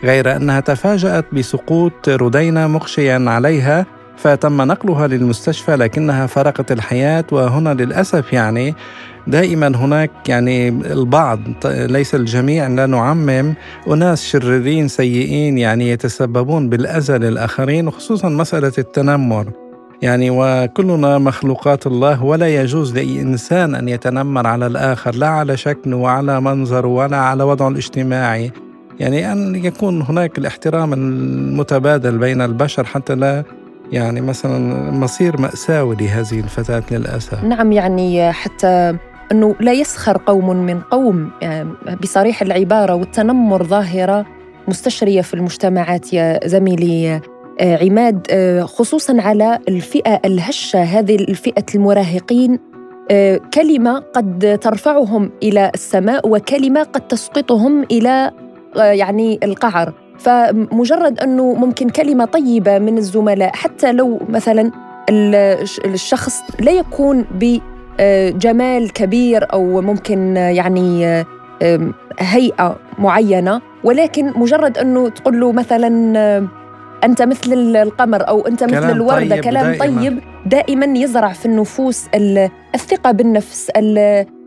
غير 0.04 0.36
أنها 0.36 0.60
تفاجأت 0.60 1.24
بسقوط 1.34 2.08
رودينا 2.08 2.66
مغشيا 2.66 3.24
عليها 3.26 3.86
فتم 4.16 4.62
نقلها 4.62 5.06
للمستشفى 5.06 5.76
لكنها 5.76 6.26
فرقت 6.26 6.72
الحياة 6.72 7.24
وهنا 7.32 7.74
للأسف 7.74 8.32
يعني 8.32 8.74
دائما 9.26 9.66
هناك 9.66 10.10
يعني 10.28 10.68
البعض 10.68 11.40
ليس 11.66 12.14
الجميع 12.14 12.66
لا 12.66 12.86
نعمم 12.86 13.54
أناس 13.88 14.24
شريرين 14.24 14.88
سيئين 14.88 15.58
يعني 15.58 15.90
يتسببون 15.90 16.68
بالأذى 16.68 17.18
للآخرين 17.18 17.88
وخصوصا 17.88 18.28
مسألة 18.28 18.72
التنمر. 18.78 19.46
يعني 20.02 20.30
وكلنا 20.30 21.18
مخلوقات 21.18 21.86
الله 21.86 22.24
ولا 22.24 22.62
يجوز 22.62 22.94
لأي 22.94 23.20
إنسان 23.20 23.74
أن 23.74 23.88
يتنمر 23.88 24.46
على 24.46 24.66
الآخر 24.66 25.14
لا 25.14 25.28
على 25.28 25.56
شكله 25.56 25.96
وعلى 25.96 26.40
منظره 26.40 26.88
ولا 26.88 27.16
على 27.16 27.44
وضعه 27.44 27.68
الاجتماعي. 27.68 28.52
يعني 29.00 29.32
أن 29.32 29.54
يكون 29.54 30.02
هناك 30.02 30.38
الاحترام 30.38 30.92
المتبادل 30.92 32.18
بين 32.18 32.40
البشر 32.40 32.84
حتى 32.84 33.14
لا 33.14 33.44
يعني 33.92 34.20
مثلا 34.20 34.90
مصير 34.90 35.40
مأساوي 35.40 35.96
لهذه 36.00 36.40
الفتاة 36.40 36.82
للأسف. 36.90 37.44
نعم 37.44 37.72
يعني 37.72 38.32
حتى 38.32 38.96
أنه 39.32 39.54
لا 39.60 39.72
يسخر 39.72 40.16
قوم 40.26 40.56
من 40.56 40.80
قوم 40.80 41.30
بصريح 42.02 42.42
العبارة 42.42 42.94
والتنمر 42.94 43.64
ظاهرة 43.64 44.26
مستشرية 44.68 45.20
في 45.20 45.34
المجتمعات 45.34 46.12
يا 46.12 46.40
زميلي 46.48 47.20
آه، 47.60 47.84
عماد 47.84 48.26
آه، 48.30 48.62
خصوصا 48.62 49.20
على 49.20 49.58
الفئة 49.68 50.20
الهشة 50.24 50.82
هذه 50.82 51.14
الفئة 51.14 51.64
المراهقين 51.74 52.58
آه، 53.10 53.40
كلمة 53.54 53.98
قد 53.98 54.58
ترفعهم 54.62 55.30
إلى 55.42 55.70
السماء 55.74 56.28
وكلمة 56.28 56.82
قد 56.82 57.08
تسقطهم 57.08 57.82
إلى 57.82 58.30
يعني 58.76 59.38
القعر. 59.42 59.92
فمجرد 60.18 61.20
أنه 61.20 61.54
ممكن 61.54 61.88
كلمة 61.88 62.24
طيبة 62.24 62.78
من 62.78 62.98
الزملاء 62.98 63.56
حتى 63.56 63.92
لو 63.92 64.20
مثلا 64.28 64.70
الشخص 65.84 66.40
لا 66.60 66.72
يكون 66.72 67.24
بجمال 67.98 68.92
كبير 68.92 69.52
أو 69.52 69.80
ممكن 69.80 70.36
يعني 70.36 71.24
هيئة 72.18 72.76
معينة 72.98 73.60
ولكن 73.84 74.32
مجرد 74.36 74.78
أنه 74.78 75.08
تقول 75.08 75.40
له 75.40 75.52
مثلا 75.52 75.88
أنت 77.04 77.22
مثل 77.22 77.52
القمر 77.76 78.28
أو 78.28 78.46
أنت 78.46 78.64
مثل 78.64 78.90
الوردة 78.90 79.34
طيب 79.34 79.44
كلام 79.44 79.72
دائما. 79.72 80.00
طيب 80.00 80.18
دائما 80.46 80.98
يزرع 80.98 81.32
في 81.32 81.46
النفوس 81.46 82.06
الثقة 82.74 83.12
بالنفس 83.12 83.70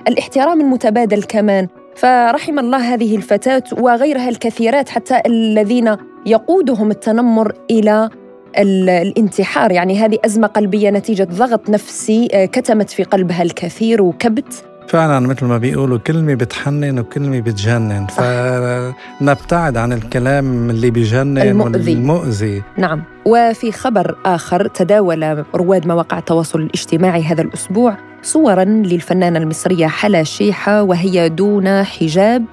الاحترام 0.07 0.61
المتبادل 0.61 1.23
كمان 1.23 1.67
فرحم 1.95 2.59
الله 2.59 2.93
هذه 2.93 3.15
الفتاة 3.15 3.63
وغيرها 3.77 4.29
الكثيرات 4.29 4.89
حتى 4.89 5.21
الذين 5.25 5.95
يقودهم 6.25 6.91
التنمر 6.91 7.53
إلى 7.71 8.09
الانتحار 8.57 9.71
يعني 9.71 9.99
هذه 9.99 10.17
أزمة 10.25 10.47
قلبية 10.47 10.89
نتيجة 10.89 11.23
ضغط 11.23 11.69
نفسي 11.69 12.27
آه، 12.33 12.45
كتمت 12.45 12.89
في 12.89 13.03
قلبها 13.03 13.43
الكثير 13.43 14.01
وكبت. 14.01 14.63
فعلا 14.87 15.19
مثل 15.19 15.45
ما 15.45 15.57
بيقولوا 15.57 15.97
كلمة 15.97 16.33
بتحنن 16.33 16.99
وكلمة 16.99 17.39
بتجنن. 17.39 18.07
فنبتعد 18.07 19.77
عن 19.77 19.93
الكلام 19.93 20.69
اللي 20.69 20.91
بيجنن 20.91 21.37
المؤذي. 21.37 21.93
والمؤذي. 21.93 22.63
نعم. 22.77 23.03
وفي 23.25 23.71
خبر 23.71 24.15
آخر 24.25 24.67
تداول 24.67 25.43
رواد 25.55 25.87
مواقع 25.87 26.17
التواصل 26.17 26.59
الاجتماعي 26.59 27.23
هذا 27.23 27.41
الأسبوع 27.41 27.97
صورا 28.21 28.63
للفنانة 28.63 29.39
المصرية 29.39 29.87
حلا 29.87 30.23
شيحة 30.23 30.83
وهي 30.83 31.29
دون 31.29 31.83
حجاب 31.83 32.45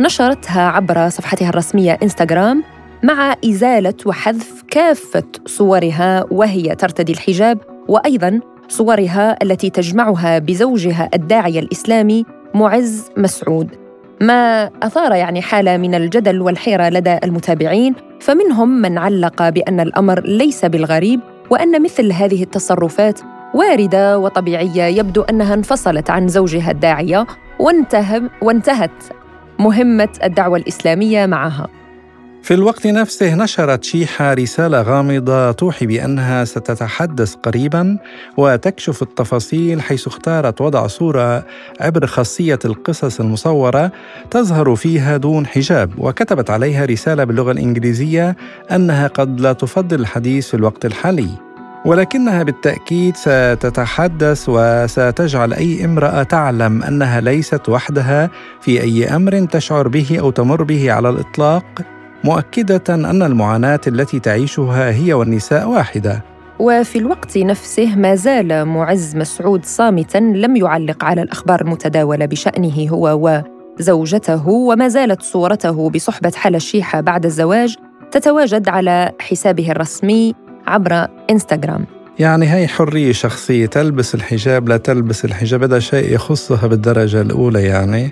نشرتها 0.00 0.62
عبر 0.62 1.08
صفحتها 1.08 1.48
الرسمية 1.48 1.98
إنستغرام. 2.02 2.64
مع 3.04 3.36
إزالة 3.44 3.94
وحذف 4.06 4.62
كافة 4.70 5.24
صورها 5.46 6.24
وهي 6.30 6.74
ترتدي 6.74 7.12
الحجاب 7.12 7.58
وأيضا 7.88 8.40
صورها 8.68 9.36
التي 9.42 9.70
تجمعها 9.70 10.38
بزوجها 10.38 11.10
الداعية 11.14 11.60
الإسلامي 11.60 12.24
معز 12.54 13.10
مسعود. 13.16 13.68
ما 14.20 14.70
أثار 14.82 15.12
يعني 15.12 15.42
حالة 15.42 15.76
من 15.76 15.94
الجدل 15.94 16.40
والحيرة 16.40 16.88
لدى 16.88 17.18
المتابعين 17.24 17.94
فمنهم 18.20 18.68
من 18.68 18.98
علق 18.98 19.48
بأن 19.48 19.80
الأمر 19.80 20.20
ليس 20.26 20.64
بالغريب 20.64 21.20
وأن 21.50 21.82
مثل 21.82 22.12
هذه 22.12 22.42
التصرفات 22.42 23.20
واردة 23.54 24.18
وطبيعية 24.18 24.82
يبدو 24.82 25.22
أنها 25.22 25.54
انفصلت 25.54 26.10
عن 26.10 26.28
زوجها 26.28 26.70
الداعية 26.70 27.26
وانتهت 28.42 29.04
مهمة 29.58 30.08
الدعوة 30.24 30.58
الإسلامية 30.58 31.26
معها. 31.26 31.83
في 32.44 32.54
الوقت 32.54 32.86
نفسه 32.86 33.34
نشرت 33.34 33.84
شيحة 33.84 34.34
رسالة 34.34 34.82
غامضة 34.82 35.52
توحي 35.52 35.86
بأنها 35.86 36.44
ستتحدث 36.44 37.34
قريبا 37.34 37.98
وتكشف 38.36 39.02
التفاصيل 39.02 39.82
حيث 39.82 40.06
اختارت 40.06 40.60
وضع 40.60 40.86
صورة 40.86 41.46
عبر 41.80 42.06
خاصية 42.06 42.58
القصص 42.64 43.20
المصورة 43.20 43.92
تظهر 44.30 44.76
فيها 44.76 45.16
دون 45.16 45.46
حجاب 45.46 45.90
وكتبت 45.98 46.50
عليها 46.50 46.84
رسالة 46.84 47.24
باللغة 47.24 47.52
الإنجليزية 47.52 48.36
أنها 48.72 49.06
قد 49.06 49.40
لا 49.40 49.52
تفضل 49.52 50.00
الحديث 50.00 50.48
في 50.48 50.54
الوقت 50.54 50.84
الحالي. 50.84 51.28
ولكنها 51.84 52.42
بالتأكيد 52.42 53.16
ستتحدث 53.16 54.44
وستجعل 54.48 55.52
أي 55.52 55.84
امرأة 55.84 56.22
تعلم 56.22 56.82
أنها 56.82 57.20
ليست 57.20 57.68
وحدها 57.68 58.30
في 58.60 58.82
أي 58.82 59.16
أمر 59.16 59.44
تشعر 59.44 59.88
به 59.88 60.16
أو 60.20 60.30
تمر 60.30 60.62
به 60.62 60.92
على 60.92 61.08
الإطلاق. 61.08 61.93
مؤكدة 62.24 62.94
أن 62.94 63.22
المعاناة 63.22 63.80
التي 63.86 64.20
تعيشها 64.20 64.90
هي 64.90 65.12
والنساء 65.12 65.68
واحدة. 65.68 66.22
وفي 66.58 66.98
الوقت 66.98 67.38
نفسه 67.38 67.96
ما 67.96 68.14
زال 68.14 68.64
معز 68.64 69.16
مسعود 69.16 69.64
صامتا 69.64 70.18
لم 70.18 70.56
يعلق 70.56 71.04
على 71.04 71.22
الأخبار 71.22 71.60
المتداولة 71.60 72.26
بشأنه 72.26 72.88
هو 72.90 73.42
وزوجته 73.78 74.48
وما 74.48 74.88
زالت 74.88 75.22
صورته 75.22 75.90
بصحبة 75.90 76.32
حلا 76.36 76.56
الشيحة 76.56 77.00
بعد 77.00 77.24
الزواج 77.24 77.76
تتواجد 78.10 78.68
على 78.68 79.12
حسابه 79.20 79.70
الرسمي 79.70 80.34
عبر 80.66 81.06
إنستغرام. 81.30 81.86
يعني 82.18 82.52
هي 82.52 82.68
حرية 82.68 83.12
شخصية 83.12 83.66
تلبس 83.66 84.14
الحجاب 84.14 84.68
لا 84.68 84.76
تلبس 84.76 85.24
الحجاب 85.24 85.62
هذا 85.62 85.78
شيء 85.78 86.14
يخصها 86.14 86.66
بالدرجة 86.66 87.20
الأولى 87.20 87.62
يعني. 87.62 88.10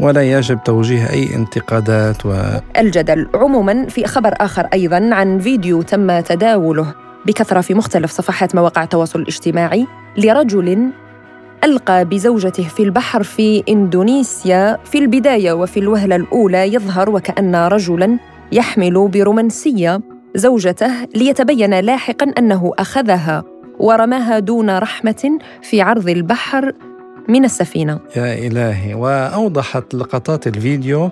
ولا 0.00 0.22
يجب 0.22 0.58
توجيه 0.64 1.10
أي 1.10 1.34
انتقادات 1.34 2.26
و... 2.26 2.34
الجدل 2.78 3.28
عموما 3.34 3.86
في 3.86 4.06
خبر 4.06 4.34
آخر 4.40 4.66
أيضا 4.72 5.10
عن 5.12 5.38
فيديو 5.38 5.82
تم 5.82 6.20
تداوله 6.20 6.94
بكثرة 7.26 7.60
في 7.60 7.74
مختلف 7.74 8.10
صفحات 8.10 8.54
مواقع 8.54 8.82
التواصل 8.82 9.20
الاجتماعي 9.20 9.86
لرجل 10.16 10.90
ألقى 11.64 12.04
بزوجته 12.04 12.62
في 12.62 12.82
البحر 12.82 13.22
في 13.22 13.62
إندونيسيا 13.68 14.78
في 14.84 14.98
البداية 14.98 15.52
وفي 15.52 15.80
الوهلة 15.80 16.16
الأولى 16.16 16.74
يظهر 16.74 17.10
وكأن 17.10 17.54
رجلاً 17.54 18.18
يحمل 18.52 19.08
برومانسية 19.08 20.00
زوجته 20.34 21.04
ليتبين 21.14 21.80
لاحقاً 21.80 22.32
أنه 22.38 22.72
أخذها 22.78 23.44
ورماها 23.78 24.38
دون 24.38 24.78
رحمة 24.78 25.38
في 25.62 25.80
عرض 25.82 26.08
البحر 26.08 26.72
من 27.28 27.44
السفينة. 27.44 27.98
يا 28.16 28.46
إلهي 28.46 28.94
وأوضحت 28.94 29.94
لقطات 29.94 30.46
الفيديو 30.46 31.10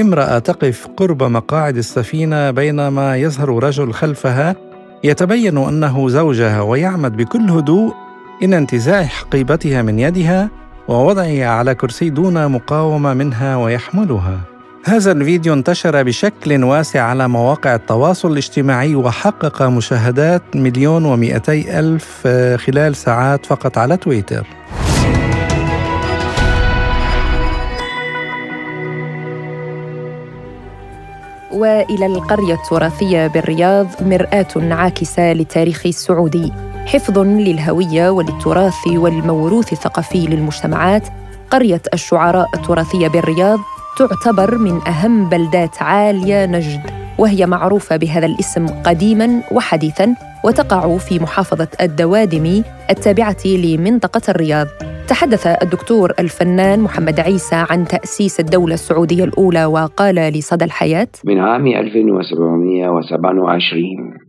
امرأة 0.00 0.38
تقف 0.38 0.88
قرب 0.96 1.22
مقاعد 1.22 1.76
السفينة 1.76 2.50
بينما 2.50 3.16
يظهر 3.16 3.64
رجل 3.64 3.92
خلفها 3.92 4.56
يتبين 5.04 5.58
أنه 5.58 6.08
زوجها 6.08 6.60
ويعمد 6.60 7.16
بكل 7.16 7.50
هدوء 7.50 7.94
إلى 8.42 8.58
انتزاع 8.58 9.04
حقيبتها 9.04 9.82
من 9.82 9.98
يدها 9.98 10.50
ووضعها 10.88 11.46
على 11.46 11.74
كرسي 11.74 12.10
دون 12.10 12.48
مقاومة 12.48 13.14
منها 13.14 13.56
ويحملها. 13.56 14.40
هذا 14.84 15.12
الفيديو 15.12 15.52
انتشر 15.52 16.02
بشكل 16.02 16.64
واسع 16.64 17.02
على 17.02 17.28
مواقع 17.28 17.74
التواصل 17.74 18.32
الاجتماعي 18.32 18.94
وحقق 18.94 19.62
مشاهدات 19.62 20.42
مليون 20.54 21.04
ومئتي 21.04 21.78
ألف 21.78 22.28
خلال 22.56 22.96
ساعات 22.96 23.46
فقط 23.46 23.78
على 23.78 23.96
تويتر. 23.96 24.46
والى 31.56 32.06
القرية 32.06 32.54
التراثية 32.54 33.26
بالرياض 33.26 33.86
مرآة 34.00 34.46
عاكسة 34.56 35.32
للتاريخ 35.32 35.86
السعودي. 35.86 36.52
حفظ 36.86 37.18
للهوية 37.18 38.10
وللتراث 38.10 38.86
والموروث 38.86 39.72
الثقافي 39.72 40.26
للمجتمعات 40.26 41.02
قرية 41.50 41.82
الشعراء 41.94 42.48
التراثية 42.54 43.08
بالرياض 43.08 43.58
تعتبر 43.98 44.58
من 44.58 44.88
أهم 44.88 45.28
بلدات 45.28 45.82
عالية 45.82 46.46
نجد. 46.46 47.05
وهي 47.18 47.46
معروفة 47.46 47.96
بهذا 47.96 48.26
الاسم 48.26 48.66
قديما 48.66 49.42
وحديثا 49.52 50.14
وتقع 50.44 50.96
في 50.96 51.18
محافظة 51.18 51.68
الدوادمي 51.80 52.64
التابعة 52.90 53.36
لمنطقة 53.46 54.20
الرياض. 54.28 54.66
تحدث 55.08 55.46
الدكتور 55.46 56.12
الفنان 56.18 56.80
محمد 56.80 57.20
عيسى 57.20 57.64
عن 57.70 57.84
تأسيس 57.84 58.40
الدولة 58.40 58.74
السعودية 58.74 59.24
الأولى 59.24 59.64
وقال 59.64 60.14
لصدى 60.14 60.64
الحياة 60.64 61.08
من 61.24 61.38
عام 61.38 61.66
1727 61.66 63.82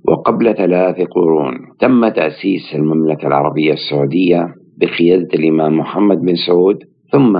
وقبل 0.07 0.55
ثلاث 0.55 0.95
قرون 0.95 1.53
تم 1.79 2.07
تأسيس 2.07 2.75
المملكة 2.75 3.27
العربية 3.27 3.73
السعودية 3.73 4.47
بقيادة 4.77 5.27
الإمام 5.33 5.79
محمد 5.79 6.17
بن 6.17 6.35
سعود 6.47 6.77
ثم 7.11 7.37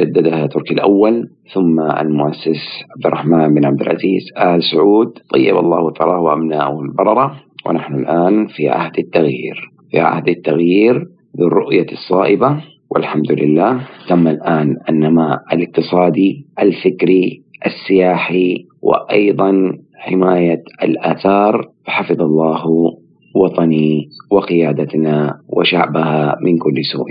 جددها 0.00 0.46
تركي 0.46 0.74
الأول 0.74 1.28
ثم 1.54 1.80
المؤسس 1.80 2.62
عبد 2.96 3.06
الرحمن 3.06 3.54
بن 3.54 3.64
عبد 3.64 3.80
العزيز 3.80 4.22
آل 4.38 4.62
سعود. 4.62 5.18
طيب 5.34 5.56
الله 5.56 5.92
ثراه 5.92 6.20
وأمناءه 6.20 6.80
البررة. 6.80 7.36
ونحن 7.66 7.94
الآن 7.94 8.46
في 8.46 8.68
عهد 8.68 8.98
التغيير. 8.98 9.70
في 9.90 9.98
عهد 9.98 10.28
التغيير 10.28 11.04
ذو 11.38 11.46
الرؤية 11.46 11.86
الصائبة 11.92 12.64
والحمد 12.90 13.32
لله. 13.32 13.80
تم 14.08 14.28
الآن 14.28 14.76
النماء 14.88 15.38
الاقتصادي 15.52 16.46
الفكري 16.60 17.42
السياحي 17.66 18.64
وأيضا 18.82 19.72
حماية 19.96 20.62
الآثار. 20.82 21.68
فحفظ 21.86 22.22
الله 22.22 22.95
وطني 23.36 24.08
وقيادتنا 24.30 25.40
وشعبها 25.48 26.36
من 26.42 26.58
كل 26.58 26.84
سوء 26.92 27.06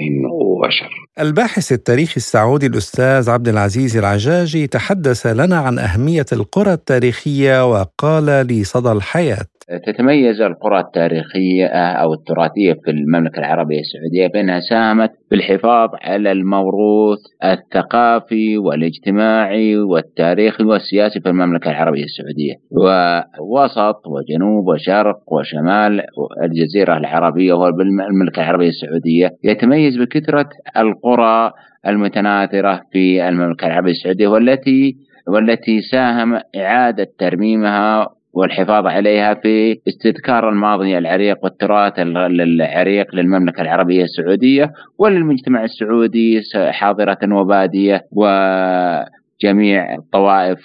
وشر. 0.63 0.89
الباحث 1.19 1.71
التاريخي 1.71 2.15
السعودي 2.15 2.67
الأستاذ 2.67 3.29
عبد 3.29 3.47
العزيز 3.47 3.97
العجاجي 3.97 4.67
تحدث 4.67 5.27
لنا 5.27 5.55
عن 5.55 5.79
أهمية 5.79 6.25
القرى 6.33 6.73
التاريخية 6.73 7.71
وقال 7.71 8.25
لصدى 8.25 8.91
الحياة 8.91 9.45
تتميز 9.67 10.41
القرى 10.41 10.79
التاريخية 10.79 11.65
أو 11.75 12.13
التراثية 12.13 12.73
في 12.73 12.91
المملكة 12.91 13.39
العربية 13.39 13.79
السعودية 13.79 14.27
بأنها 14.27 14.59
ساهمت 14.59 15.11
بالحفاظ 15.31 15.89
على 16.01 16.31
الموروث 16.31 17.19
الثقافي 17.43 18.57
والاجتماعي 18.57 19.77
والتاريخي 19.77 20.63
والسياسي 20.63 21.19
في 21.19 21.29
المملكة 21.29 21.69
العربية 21.71 22.03
السعودية 22.03 22.53
ووسط 22.71 24.01
وجنوب 24.07 24.67
وشرق 24.67 25.19
وشمال 25.27 26.01
الجزيرة 26.43 26.97
العربية 26.97 27.53
والمملكة 27.53 28.39
العربية 28.39 28.69
السعودية 28.69 29.29
يتميز 29.43 29.97
بكثرة 29.97 30.49
القرى 30.77 31.51
المتناثرة 31.87 32.81
في 32.91 33.29
المملكة 33.29 33.67
العربية 33.67 33.91
السعودية 33.91 34.27
والتي 34.27 34.95
والتي 35.27 35.81
ساهم 35.81 36.39
إعادة 36.55 37.07
ترميمها 37.19 38.07
والحفاظ 38.33 38.85
عليها 38.85 39.33
في 39.33 39.77
استذكار 39.87 40.49
الماضي 40.49 40.97
العريق 40.97 41.37
والتراث 41.43 41.93
العريق 41.99 43.15
للمملكة 43.15 43.61
العربية 43.61 44.03
السعودية 44.03 44.71
وللمجتمع 44.99 45.63
السعودي 45.63 46.41
حاضرة 46.71 47.17
وبادية 47.31 48.01
و 48.11 48.25
جميع 49.41 49.95
الطوائف 49.95 50.59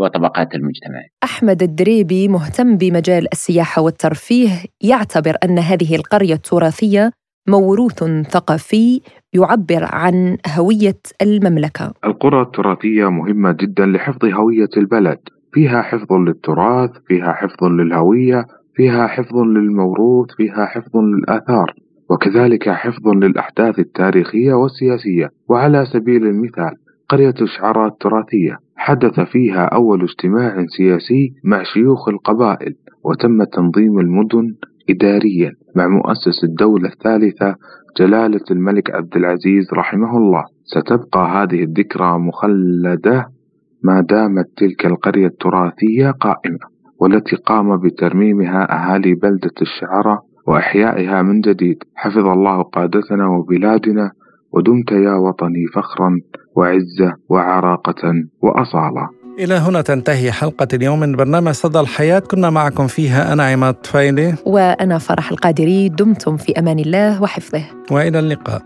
وطبقات 0.00 0.54
المجتمع. 0.54 1.00
أحمد 1.24 1.62
الدريبي 1.62 2.28
مهتم 2.28 2.76
بمجال 2.76 3.26
السياحة 3.32 3.82
والترفيه 3.82 4.50
يعتبر 4.80 5.36
أن 5.44 5.58
هذه 5.58 5.96
القرية 5.96 6.34
التراثية 6.34 7.10
موروث 7.48 8.04
ثقافي 8.30 9.00
يعبر 9.32 9.84
عن 9.92 10.36
هوية 10.56 11.00
المملكة. 11.22 11.92
القرى 12.04 12.42
التراثية 12.42 13.10
مهمة 13.10 13.52
جدا 13.52 13.86
لحفظ 13.86 14.24
هوية 14.24 14.68
البلد 14.76 15.18
فيها 15.52 15.82
حفظ 15.82 16.12
للتراث 16.12 16.90
فيها 17.08 17.32
حفظ 17.32 17.64
للهوية 17.64 18.46
فيها 18.74 19.06
حفظ 19.06 19.36
للموروث 19.36 20.26
فيها 20.36 20.66
حفظ 20.66 20.96
للآثار 20.96 21.74
وكذلك 22.10 22.68
حفظ 22.68 23.08
للأحداث 23.08 23.78
التاريخية 23.78 24.52
والسياسية 24.52 25.30
وعلى 25.48 25.86
سبيل 25.86 26.26
المثال 26.26 26.72
قرية 27.08 27.34
الشعراء 27.42 27.88
التراثية 27.88 28.58
حدث 28.76 29.20
فيها 29.20 29.64
أول 29.64 30.02
اجتماع 30.02 30.64
سياسي 30.76 31.32
مع 31.44 31.62
شيوخ 31.62 32.08
القبائل 32.08 32.74
وتم 33.04 33.44
تنظيم 33.44 33.98
المدن 33.98 34.54
إداريا 34.90 35.52
مع 35.76 35.88
مؤسس 35.88 36.44
الدولة 36.44 36.88
الثالثة 36.88 37.54
جلالة 37.98 38.40
الملك 38.50 38.90
عبد 38.90 39.16
العزيز 39.16 39.72
رحمه 39.74 40.16
الله. 40.16 40.44
ستبقى 40.64 41.28
هذه 41.28 41.62
الذكرى 41.62 42.18
مخلدة 42.18 43.26
ما 43.82 44.00
دامت 44.00 44.46
تلك 44.56 44.86
القرية 44.86 45.26
التراثية 45.26 46.10
قائمة 46.10 46.58
والتي 47.00 47.36
قام 47.36 47.76
بترميمها 47.80 48.72
أهالي 48.72 49.14
بلدة 49.14 49.54
الشعرة 49.62 50.22
وإحيائها 50.48 51.22
من 51.22 51.40
جديد. 51.40 51.76
حفظ 51.94 52.26
الله 52.26 52.62
قادتنا 52.62 53.26
وبلادنا 53.28 54.10
ودمت 54.52 54.92
يا 54.92 55.14
وطني 55.14 55.66
فخرا 55.74 56.10
وعزة 56.56 57.16
وعراقة 57.28 58.02
وأصالة. 58.42 59.08
إلى 59.38 59.54
هنا 59.54 59.82
تنتهي 59.82 60.32
حلقة 60.32 60.68
اليوم 60.72 61.00
من 61.00 61.16
برنامج 61.16 61.52
صدى 61.52 61.80
الحياة. 61.80 62.18
كنا 62.18 62.50
معكم 62.50 62.86
فيها 62.86 63.32
أنا 63.32 63.44
عماد 63.46 63.76
فايلي 63.86 64.34
وأنا 64.46 64.98
فرح 64.98 65.30
القادري. 65.30 65.88
دمتم 65.88 66.36
في 66.36 66.58
أمان 66.58 66.78
الله 66.78 67.22
وحفظه. 67.22 67.62
وإلى 67.90 68.18
اللقاء. 68.18 68.62